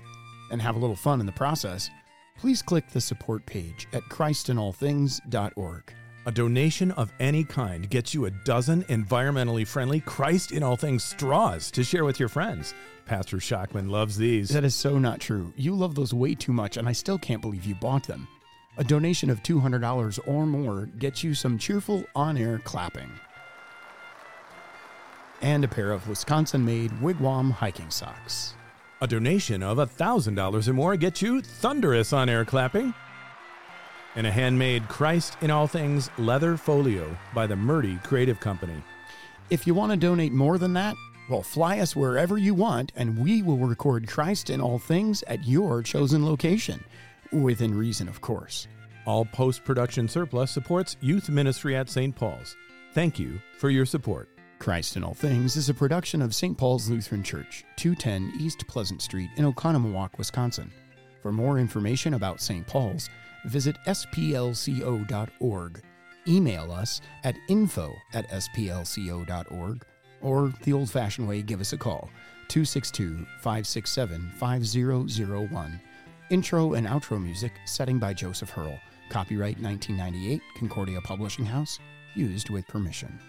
and 0.50 0.60
have 0.60 0.76
a 0.76 0.80
little 0.80 0.95
fun 0.95 1.19
in 1.19 1.28
the 1.28 1.32
process, 1.32 1.91
please 2.36 2.63
click 2.63 2.89
the 2.89 3.00
support 3.00 3.45
page 3.45 3.88
at 3.93 4.02
christinallthings.org. 4.06 5.93
A 6.26 6.32
donation 6.32 6.89
of 6.93 7.13
any 7.19 7.43
kind 7.43 7.88
gets 7.88 8.12
you 8.12 8.26
a 8.26 8.32
dozen 8.43 8.86
environmentally 8.86 9.67
friendly 9.67 10.00
Christ 10.00 10.52
in 10.52 10.64
All 10.64 10.78
Things 10.78 11.03
straws 11.03 11.70
to 11.70 11.84
share 11.84 12.05
with 12.05 12.20
your 12.20 12.30
friends. 12.30 12.74
Pastor 13.05 13.38
Shockman 13.38 13.91
loves 13.91 14.18
these. 14.18 14.49
That 14.49 14.64
is 14.64 14.74
so 14.74 14.97
not 14.97 15.20
true. 15.20 15.53
You 15.55 15.76
love 15.76 15.93
those 15.93 16.12
way 16.12 16.34
too 16.34 16.53
much, 16.53 16.76
and 16.78 16.89
I 16.89 16.91
still 16.91 17.20
can't 17.20 17.43
believe 17.43 17.66
you 17.66 17.76
bought 17.76 18.07
them. 18.07 18.28
A 18.78 18.84
donation 18.84 19.30
of 19.30 19.41
$200 19.41 20.19
or 20.28 20.45
more 20.45 20.88
gets 20.99 21.23
you 21.23 21.34
some 21.34 21.57
cheerful 21.57 22.03
on 22.13 22.38
air 22.38 22.59
clapping. 22.59 23.09
And 25.41 25.63
a 25.63 25.67
pair 25.67 25.93
of 25.93 26.09
Wisconsin 26.09 26.65
made 26.65 26.91
wigwam 26.99 27.51
hiking 27.51 27.89
socks. 27.89 28.53
A 28.99 29.07
donation 29.07 29.63
of 29.63 29.78
$1,000 29.78 30.67
or 30.67 30.73
more 30.73 30.97
gets 30.97 31.21
you 31.21 31.41
thunderous 31.41 32.11
on 32.11 32.28
air 32.28 32.43
clapping. 32.43 32.93
And 34.17 34.28
a 34.28 34.32
handmade 34.32 34.89
Christ 34.89 35.38
in 35.39 35.51
All 35.51 35.67
Things 35.67 36.09
leather 36.17 36.57
folio 36.57 37.17
by 37.34 37.47
the 37.47 37.55
Murdy 37.55 37.97
Creative 38.03 38.39
Company. 38.41 38.84
If 39.49 39.65
you 39.65 39.73
want 39.73 39.91
to 39.91 39.97
donate 39.97 40.34
more 40.34 40.57
than 40.57 40.73
that, 40.73 40.97
well, 41.30 41.43
fly 41.43 41.80
us 41.80 41.95
wherever 41.95 42.38
you 42.38 42.53
want, 42.53 42.91
and 42.95 43.17
we 43.17 43.41
will 43.41 43.57
record 43.57 44.07
Christ 44.07 44.49
in 44.49 44.59
all 44.59 44.80
things 44.80 45.23
at 45.23 45.47
your 45.47 45.82
chosen 45.82 46.26
location. 46.26 46.84
Within 47.32 47.78
reason, 47.78 48.07
of 48.07 48.21
course. 48.21 48.67
All 49.05 49.26
post 49.26 49.63
production 49.63 50.07
surplus 50.07 50.51
supports 50.51 50.97
youth 50.99 51.30
ministry 51.30 51.76
at 51.76 51.89
St. 51.89 52.15
Paul's. 52.15 52.55
Thank 52.93 53.19
you 53.19 53.39
for 53.57 53.69
your 53.69 53.86
support. 53.86 54.30
Christ 54.57 54.95
in 54.95 55.03
All 55.03 55.13
Things 55.13 55.57
is 55.57 55.69
a 55.69 55.73
production 55.73 56.21
of 56.21 56.34
St. 56.34 56.57
Paul's 56.57 56.89
Lutheran 56.89 57.23
Church, 57.23 57.65
210 57.76 58.34
East 58.39 58.65
Pleasant 58.67 59.01
Street 59.01 59.30
in 59.36 59.45
Oconomowoc, 59.45 60.17
Wisconsin. 60.17 60.71
For 61.21 61.32
more 61.32 61.59
information 61.59 62.13
about 62.13 62.41
St. 62.41 62.65
Paul's, 62.65 63.09
visit 63.45 63.76
splco.org. 63.86 65.82
Email 66.28 66.71
us 66.71 67.01
at 67.23 67.36
info 67.49 67.93
at 68.13 68.30
splco.org, 68.30 69.86
or 70.21 70.53
the 70.63 70.73
old 70.73 70.89
fashioned 70.89 71.28
way, 71.28 71.41
give 71.41 71.61
us 71.61 71.73
a 71.73 71.78
call 71.78 72.09
262 72.47 73.26
567 73.41 74.32
5001. 74.38 75.82
Intro 76.32 76.73
and 76.73 76.88
outro 76.88 77.21
music, 77.21 77.53
setting 77.65 77.99
by 77.99 78.11
Joseph 78.11 78.49
Herl. 78.49 78.80
Copyright 79.09 79.59
1998, 79.61 80.41
Concordia 80.57 80.99
Publishing 81.01 81.45
House, 81.45 81.78
used 82.15 82.49
with 82.49 82.67
permission. 82.67 83.19